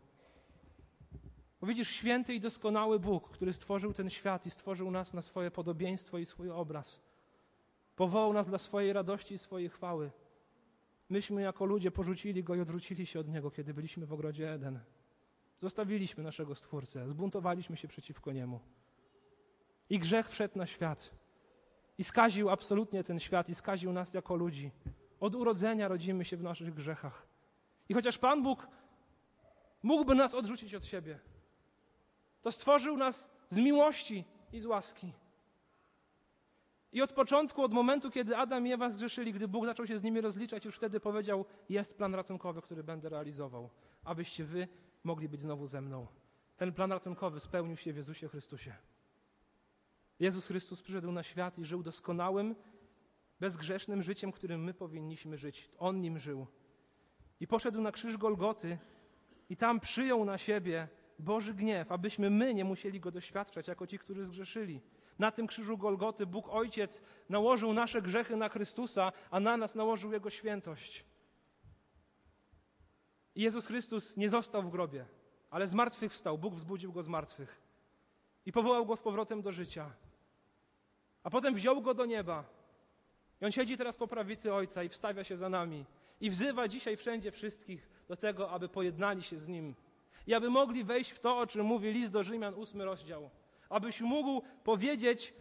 Bo 1.61 1.67
widzisz, 1.67 1.91
święty 1.91 2.35
i 2.35 2.41
doskonały 2.41 2.99
Bóg, 2.99 3.31
który 3.31 3.53
stworzył 3.53 3.93
ten 3.93 4.11
świat 4.11 4.47
i 4.47 4.51
stworzył 4.51 4.91
nas 4.91 5.15
na 5.15 5.23
swoje 5.23 5.51
podobieństwo 5.51 6.19
i 6.19 6.27
swój 6.27 6.51
obraz, 6.51 7.01
powołał 7.97 8.33
nas 8.33 8.47
dla 8.47 8.59
swojej 8.59 8.93
radości 8.93 9.35
i 9.35 9.39
swojej 9.39 9.69
chwały. 9.69 10.11
Myśmy 11.09 11.43
jako 11.43 11.65
ludzie 11.65 11.91
porzucili 11.91 12.45
Go 12.45 12.55
i 12.55 12.61
odwrócili 12.61 13.07
się 13.07 13.21
od 13.21 13.29
Niego, 13.29 13.51
kiedy 13.51 13.75
byliśmy 13.75 14.07
w 14.07 14.13
ogrodzie 14.13 14.53
Eden. 14.53 14.81
Zostawiliśmy 15.61 16.25
naszego 16.25 16.55
Stwórcę, 16.55 17.09
zbuntowaliśmy 17.09 17.77
się 17.77 17.89
przeciwko 17.89 18.33
Niemu. 18.33 18.61
I 19.91 19.99
grzech 19.99 20.31
wszedł 20.31 20.59
na 20.59 20.67
świat. 20.67 21.11
I 21.99 22.05
skaził 22.05 22.51
absolutnie 22.51 23.05
ten 23.05 23.21
świat, 23.21 23.49
i 23.49 23.55
skaził 23.55 23.93
nas 23.93 24.15
jako 24.15 24.37
ludzi. 24.37 24.71
Od 25.21 25.35
urodzenia 25.35 25.89
rodzimy 25.89 26.25
się 26.25 26.37
w 26.37 26.43
naszych 26.43 26.75
grzechach. 26.75 27.27
I 27.89 27.95
chociaż 27.95 28.19
Pan 28.19 28.43
Bóg 28.43 28.67
mógłby 29.83 30.15
nas 30.15 30.35
odrzucić 30.35 30.75
od 30.75 30.87
siebie, 30.87 31.19
to 32.43 32.53
stworzył 32.53 32.97
nas 32.97 33.31
z 33.49 33.57
miłości 33.57 34.25
i 34.53 34.61
z 34.61 34.67
łaski. 34.67 35.13
I 36.97 37.03
od 37.03 37.13
początku, 37.13 37.63
od 37.63 37.73
momentu, 37.73 38.11
kiedy 38.11 38.37
Adam 38.37 38.67
i 38.67 38.73
Ewa 38.73 38.91
zgrzeszyli, 38.91 39.33
gdy 39.33 39.49
Bóg 39.49 39.65
zaczął 39.65 39.87
się 39.87 39.99
z 39.99 40.03
nimi 40.03 40.21
rozliczać, 40.21 40.65
już 40.65 40.77
wtedy 40.77 41.01
powiedział: 41.01 41.45
Jest 41.69 41.97
plan 41.97 42.15
ratunkowy, 42.15 42.63
który 42.63 42.85
będę 42.85 43.09
realizował, 43.09 43.71
abyście 44.05 44.45
wy 44.45 44.69
mogli 45.05 45.29
być 45.29 45.41
znowu 45.41 45.67
ze 45.67 45.81
mną. 45.81 46.07
Ten 46.57 46.73
plan 46.73 46.93
ratunkowy 46.93 47.41
spełnił 47.41 47.77
się 47.77 47.93
w 47.93 47.97
Jezusie 47.97 48.29
Chrystusie. 48.29 48.75
Jezus 50.21 50.47
Chrystus 50.47 50.83
przyszedł 50.83 51.13
na 51.13 51.23
świat 51.23 51.59
i 51.59 51.65
żył 51.65 51.83
doskonałym, 51.83 52.55
bezgrzesznym 53.41 54.03
życiem, 54.03 54.33
którym 54.33 54.65
my 54.65 54.75
powinniśmy 54.75 55.37
żyć. 55.37 55.71
On 55.79 56.01
nim 56.01 56.19
żył. 56.19 56.47
I 57.41 57.47
poszedł 57.47 57.81
na 57.81 57.93
krzyż 57.93 58.17
Golgoty 58.17 58.79
i 59.49 59.57
tam 59.57 59.81
przyjął 59.81 60.25
na 60.25 60.39
siebie 60.39 60.89
Boży 61.19 61.55
gniew, 61.55 61.93
abyśmy 61.93 62.31
my 62.31 62.55
nie 62.55 62.65
musieli 62.65 63.01
go 63.01 63.11
doświadczać 63.11 63.69
jako 63.69 63.87
ci, 63.87 63.99
którzy 63.99 64.25
zgrzeszyli. 64.25 64.81
Na 65.19 65.31
tym 65.31 65.47
krzyżu 65.47 65.79
Golgoty 65.79 66.27
Bóg 66.27 66.49
Ojciec 66.49 67.03
nałożył 67.29 67.73
nasze 67.73 68.03
grzechy 68.03 68.37
na 68.37 68.49
Chrystusa, 68.49 69.13
a 69.31 69.41
na 69.41 69.57
nas 69.57 69.75
nałożył 69.75 70.13
Jego 70.13 70.31
świętość. 70.31 71.05
I 73.35 73.43
Jezus 73.43 73.67
Chrystus 73.67 74.17
nie 74.17 74.29
został 74.29 74.63
w 74.63 74.71
grobie, 74.71 75.07
ale 75.51 75.67
z 75.67 75.75
martwych 75.75 76.13
wstał. 76.13 76.39
Bóg 76.39 76.55
wzbudził 76.55 76.93
go 76.93 77.03
z 77.03 77.09
martwych 77.09 77.61
i 78.47 78.53
powołał 78.53 78.87
go 78.87 78.97
z 78.97 79.03
powrotem 79.03 79.43
do 79.43 79.53
życia. 79.53 79.91
A 81.23 81.31
potem 81.31 81.55
wziął 81.55 81.83
go 81.83 81.95
do 81.95 82.07
nieba. 82.07 82.45
I 83.41 83.45
on 83.45 83.53
siedzi 83.53 83.77
teraz 83.77 83.97
po 83.97 84.09
prawicy 84.09 84.55
Ojca 84.55 84.83
i 84.83 84.89
wstawia 84.89 85.25
się 85.25 85.37
za 85.37 85.49
nami. 85.49 85.85
I 86.21 86.31
wzywa 86.31 86.69
dzisiaj 86.69 86.97
wszędzie 86.97 87.31
wszystkich 87.31 87.89
do 88.09 88.17
tego, 88.17 88.51
aby 88.51 88.69
pojednali 88.69 89.23
się 89.23 89.39
z 89.39 89.49
Nim. 89.49 89.75
I 90.27 90.35
aby 90.35 90.51
mogli 90.51 90.85
wejść 90.85 91.11
w 91.11 91.19
to, 91.19 91.39
o 91.39 91.47
czym 91.47 91.67
mówi 91.67 91.93
list 91.93 92.13
do 92.13 92.23
Rzymian, 92.23 92.55
ósmy 92.55 92.85
rozdział. 92.85 93.31
Abyś 93.69 94.01
mógł 94.01 94.43
powiedzieć, 94.65 95.35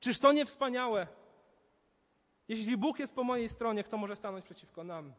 czyż 0.00 0.18
to 0.18 0.32
nie 0.32 0.46
wspaniałe? 0.46 1.06
Jeśli 2.48 2.76
Bóg 2.76 2.98
jest 2.98 3.14
po 3.14 3.24
mojej 3.24 3.48
stronie, 3.48 3.84
kto 3.84 3.96
może 3.96 4.16
stanąć 4.16 4.44
przeciwko 4.44 4.84
nam? 4.84 5.12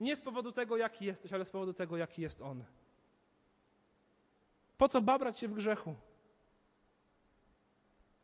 Nie 0.00 0.16
z 0.16 0.22
powodu 0.22 0.52
tego, 0.52 0.76
jaki 0.76 1.04
jesteś, 1.04 1.32
ale 1.32 1.44
z 1.44 1.50
powodu 1.50 1.72
tego, 1.72 1.96
jaki 1.96 2.22
jest 2.22 2.42
On. 2.42 2.64
Po 4.78 4.88
co 4.88 5.00
babrać 5.00 5.38
się 5.38 5.48
w 5.48 5.54
grzechu? 5.54 5.94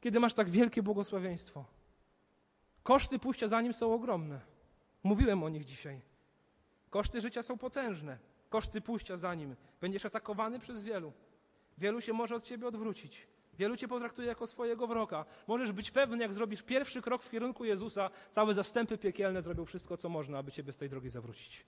Kiedy 0.01 0.20
masz 0.20 0.35
tak 0.35 0.51
wielkie 0.51 0.83
błogosławieństwo. 0.83 1.64
Koszty 2.83 3.18
pójścia 3.18 3.49
za 3.49 3.61
Nim 3.61 3.72
są 3.72 3.95
ogromne. 3.95 4.41
Mówiłem 5.03 5.43
o 5.43 5.49
nich 5.49 5.64
dzisiaj. 5.64 6.01
Koszty 6.91 7.20
życia 7.20 7.43
są 7.43 7.59
potężne. 7.59 8.18
Koszty 8.49 8.81
pójścia 8.81 9.16
za 9.16 9.35
Nim. 9.35 9.57
Będziesz 9.81 10.05
atakowany 10.05 10.59
przez 10.59 10.85
wielu. 10.85 11.12
Wielu 11.79 12.01
się 12.01 12.12
może 12.12 12.37
od 12.37 12.45
Ciebie 12.45 12.66
odwrócić. 12.66 13.27
Wielu 13.59 13.77
Cię 13.77 13.89
potraktuje 13.89 14.29
jako 14.29 14.47
swojego 14.47 14.87
wroga. 14.87 15.25
Możesz 15.47 15.72
być 15.72 15.91
pewny, 15.91 16.18
jak 16.18 16.35
zrobisz 16.35 16.62
pierwszy 16.62 17.03
krok 17.03 17.22
w 17.22 17.31
kierunku 17.31 17.64
Jezusa, 17.64 18.11
całe 18.31 18.55
zastępy 18.55 18.99
piekielne 18.99 19.43
zrobią 19.43 19.64
wszystko, 19.64 19.97
co 19.97 20.09
można, 20.09 20.39
aby 20.39 20.53
Ciebie 20.53 20.72
z 20.72 20.77
tej 20.77 20.89
drogi 20.89 21.11
zawrócić. 21.11 21.66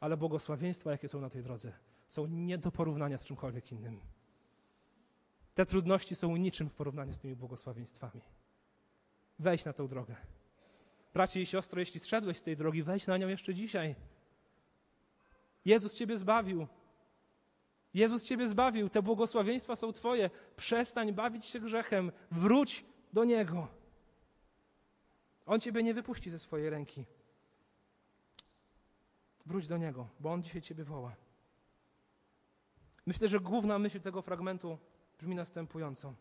ale 0.00 0.16
błogosławieństwa, 0.16 0.90
jakie 0.90 1.08
są 1.08 1.20
na 1.20 1.30
tej 1.30 1.42
drodze, 1.42 1.72
są 2.08 2.26
nie 2.26 2.58
do 2.58 2.70
porównania 2.70 3.18
z 3.18 3.24
czymkolwiek 3.24 3.72
innym. 3.72 4.00
Te 5.54 5.66
trudności 5.66 6.14
są 6.14 6.36
niczym 6.36 6.68
w 6.68 6.74
porównaniu 6.74 7.14
z 7.14 7.18
tymi 7.18 7.36
błogosławieństwami. 7.36 8.20
Wejdź 9.38 9.64
na 9.64 9.72
tę 9.72 9.88
drogę. 9.88 10.16
Bracie 11.14 11.40
i 11.40 11.46
siostro, 11.46 11.80
jeśli 11.80 12.00
zszedłeś 12.00 12.38
z 12.38 12.42
tej 12.42 12.56
drogi, 12.56 12.82
wejdź 12.82 13.06
na 13.06 13.16
nią 13.16 13.28
jeszcze 13.28 13.54
dzisiaj. 13.54 13.94
Jezus 15.64 15.94
Ciebie 15.94 16.18
zbawił. 16.18 16.66
Jezus 17.94 18.22
Ciebie 18.22 18.48
zbawił. 18.48 18.88
Te 18.88 19.02
błogosławieństwa 19.02 19.76
są 19.76 19.92
Twoje. 19.92 20.30
Przestań 20.56 21.12
bawić 21.12 21.46
się 21.46 21.60
grzechem. 21.60 22.12
Wróć 22.30 22.84
do 23.12 23.24
Niego. 23.24 23.68
On 25.46 25.60
Ciebie 25.60 25.82
nie 25.82 25.94
wypuści 25.94 26.30
ze 26.30 26.38
swojej 26.38 26.70
ręki. 26.70 27.04
Wróć 29.46 29.66
do 29.66 29.76
Niego, 29.76 30.08
bo 30.20 30.32
On 30.32 30.42
dzisiaj 30.42 30.62
Ciebie 30.62 30.84
woła. 30.84 31.16
Myślę, 33.06 33.28
że 33.28 33.40
główna 33.40 33.78
myśl 33.78 34.00
tego 34.00 34.22
fragmentu 34.22 34.78
brzmi 35.18 35.34
następująco. 35.34 36.14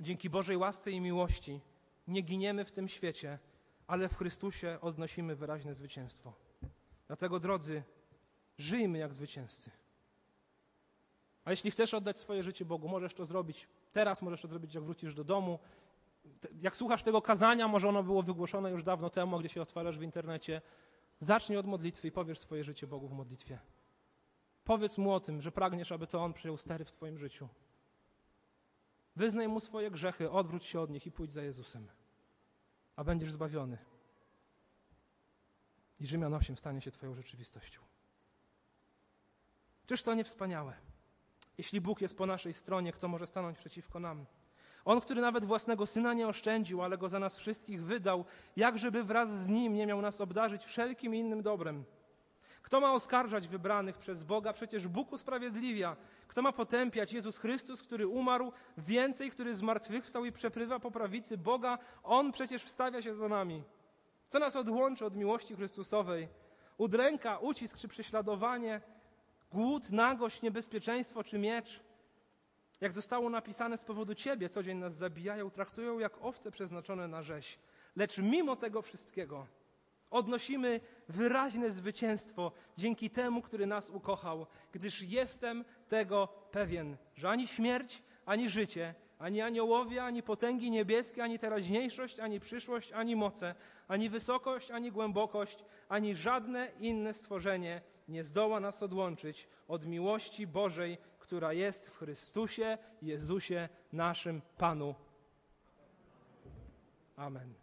Dzięki 0.00 0.30
Bożej 0.30 0.56
łasce 0.56 0.90
i 0.90 1.00
miłości 1.00 1.60
nie 2.08 2.22
giniemy 2.22 2.64
w 2.64 2.72
tym 2.72 2.88
świecie, 2.88 3.38
ale 3.86 4.08
w 4.08 4.16
Chrystusie 4.16 4.78
odnosimy 4.80 5.36
wyraźne 5.36 5.74
zwycięstwo. 5.74 6.34
Dlatego, 7.06 7.40
drodzy, 7.40 7.82
żyjmy 8.58 8.98
jak 8.98 9.14
zwycięzcy. 9.14 9.70
A 11.44 11.50
jeśli 11.50 11.70
chcesz 11.70 11.94
oddać 11.94 12.18
swoje 12.18 12.42
życie 12.42 12.64
Bogu, 12.64 12.88
możesz 12.88 13.14
to 13.14 13.26
zrobić 13.26 13.68
teraz, 13.92 14.22
możesz 14.22 14.42
to 14.42 14.48
zrobić, 14.48 14.74
jak 14.74 14.84
wrócisz 14.84 15.14
do 15.14 15.24
domu. 15.24 15.58
Jak 16.60 16.76
słuchasz 16.76 17.02
tego 17.02 17.22
kazania, 17.22 17.68
może 17.68 17.88
ono 17.88 18.02
było 18.02 18.22
wygłoszone 18.22 18.70
już 18.70 18.82
dawno 18.82 19.10
temu, 19.10 19.38
gdzie 19.38 19.48
się 19.48 19.62
otwarzasz 19.62 19.98
w 19.98 20.02
internecie. 20.02 20.62
Zacznij 21.18 21.58
od 21.58 21.66
modlitwy 21.66 22.08
i 22.08 22.12
powiesz 22.12 22.38
swoje 22.38 22.64
życie 22.64 22.86
Bogu 22.86 23.08
w 23.08 23.12
modlitwie. 23.12 23.58
Powiedz 24.64 24.98
mu 24.98 25.12
o 25.12 25.20
tym, 25.20 25.42
że 25.42 25.52
pragniesz, 25.52 25.92
aby 25.92 26.06
to 26.06 26.24
On 26.24 26.32
przyjął 26.32 26.56
stery 26.56 26.84
w 26.84 26.92
Twoim 26.92 27.18
życiu. 27.18 27.48
Wyznaj 29.16 29.48
mu 29.48 29.60
swoje 29.60 29.90
grzechy, 29.90 30.30
odwróć 30.30 30.64
się 30.64 30.80
od 30.80 30.90
nich 30.90 31.06
i 31.06 31.12
pójdź 31.12 31.32
za 31.32 31.42
Jezusem, 31.42 31.88
a 32.96 33.04
będziesz 33.04 33.32
zbawiony. 33.32 33.78
I 36.00 36.06
Rzymian 36.06 36.34
8 36.34 36.56
stanie 36.56 36.80
się 36.80 36.90
Twoją 36.90 37.14
rzeczywistością. 37.14 37.80
Czyż 39.86 40.02
to 40.02 40.14
nie 40.14 40.24
wspaniałe? 40.24 40.76
Jeśli 41.58 41.80
Bóg 41.80 42.00
jest 42.00 42.18
po 42.18 42.26
naszej 42.26 42.52
stronie, 42.52 42.92
kto 42.92 43.08
może 43.08 43.26
stanąć 43.26 43.58
przeciwko 43.58 44.00
nam? 44.00 44.26
On, 44.84 45.00
który 45.00 45.20
nawet 45.20 45.44
własnego 45.44 45.86
syna 45.86 46.14
nie 46.14 46.28
oszczędził, 46.28 46.82
ale 46.82 46.98
go 46.98 47.08
za 47.08 47.18
nas 47.18 47.36
wszystkich 47.36 47.84
wydał, 47.84 48.24
jakżeby 48.56 49.04
wraz 49.04 49.42
z 49.42 49.48
nim 49.48 49.74
nie 49.74 49.86
miał 49.86 50.02
nas 50.02 50.20
obdarzyć 50.20 50.64
wszelkim 50.64 51.14
innym 51.14 51.42
dobrem. 51.42 51.84
Kto 52.62 52.80
ma 52.80 52.92
oskarżać 52.92 53.48
wybranych 53.48 53.98
przez 53.98 54.22
Boga? 54.22 54.52
Przecież 54.52 54.88
Bóg 54.88 55.12
usprawiedliwia. 55.12 55.96
Kto 56.28 56.42
ma 56.42 56.52
potępiać? 56.52 57.12
Jezus 57.12 57.38
Chrystus, 57.38 57.82
który 57.82 58.06
umarł, 58.06 58.52
więcej, 58.78 59.30
który 59.30 59.54
zmartwychwstał 59.54 60.24
i 60.24 60.32
przeprywa 60.32 60.80
po 60.80 60.90
prawicy 60.90 61.38
Boga. 61.38 61.78
On 62.02 62.32
przecież 62.32 62.62
wstawia 62.62 63.02
się 63.02 63.14
za 63.14 63.28
nami. 63.28 63.62
Co 64.28 64.38
nas 64.38 64.56
odłączy 64.56 65.06
od 65.06 65.16
miłości 65.16 65.56
Chrystusowej? 65.56 66.28
Udręka, 66.78 67.38
ucisk 67.38 67.78
czy 67.78 67.88
prześladowanie, 67.88 68.80
głód, 69.54 69.92
nagość, 69.92 70.42
niebezpieczeństwo 70.42 71.24
czy 71.24 71.38
miecz? 71.38 71.80
Jak 72.80 72.92
zostało 72.92 73.30
napisane 73.30 73.78
z 73.78 73.84
powodu 73.84 74.14
Ciebie, 74.14 74.48
co 74.48 74.62
dzień 74.62 74.78
nas 74.78 74.94
zabijają, 74.94 75.50
traktują 75.50 75.98
jak 75.98 76.24
owce 76.24 76.50
przeznaczone 76.50 77.08
na 77.08 77.22
rzeź. 77.22 77.58
Lecz 77.96 78.18
mimo 78.18 78.56
tego 78.56 78.82
wszystkiego 78.82 79.46
odnosimy 80.10 80.80
wyraźne 81.08 81.70
zwycięstwo 81.70 82.52
dzięki 82.76 83.10
temu, 83.10 83.42
który 83.42 83.66
nas 83.66 83.90
ukochał, 83.90 84.46
gdyż 84.72 85.02
jestem 85.02 85.64
tego 85.88 86.28
pewien, 86.50 86.96
że 87.16 87.30
ani 87.30 87.46
śmierć, 87.46 88.02
ani 88.26 88.50
życie, 88.50 88.94
ani 89.18 89.40
aniołowie, 89.40 90.04
ani 90.04 90.22
potęgi 90.22 90.70
niebieskie, 90.70 91.22
ani 91.22 91.38
teraźniejszość, 91.38 92.20
ani 92.20 92.40
przyszłość, 92.40 92.92
ani 92.92 93.16
moce, 93.16 93.54
ani 93.88 94.10
wysokość, 94.10 94.70
ani 94.70 94.92
głębokość, 94.92 95.64
ani 95.88 96.14
żadne 96.14 96.70
inne 96.80 97.14
stworzenie 97.14 97.80
nie 98.08 98.24
zdoła 98.24 98.60
nas 98.60 98.82
odłączyć 98.82 99.48
od 99.68 99.86
miłości 99.86 100.46
Bożej, 100.46 100.98
która 101.18 101.52
jest 101.52 101.88
w 101.88 101.96
Chrystusie 101.96 102.78
Jezusie, 103.02 103.68
naszym 103.92 104.42
Panu. 104.58 104.94
Amen. 107.16 107.54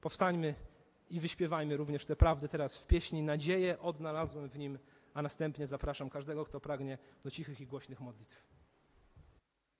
Powstańmy 0.00 0.54
i 1.10 1.20
wyśpiewajmy 1.20 1.76
również 1.76 2.06
te 2.06 2.16
prawdy 2.16 2.48
teraz 2.48 2.78
w 2.78 2.86
pieśni 2.86 3.22
Nadzieję 3.22 3.78
odnalazłem 3.78 4.48
w 4.48 4.58
nim, 4.58 4.78
a 5.14 5.22
następnie 5.22 5.66
zapraszam 5.66 6.10
każdego, 6.10 6.44
kto 6.44 6.60
pragnie 6.60 6.98
do 7.24 7.30
cichych 7.30 7.60
i 7.60 7.66
głośnych 7.66 8.00
modlitw. 8.00 8.42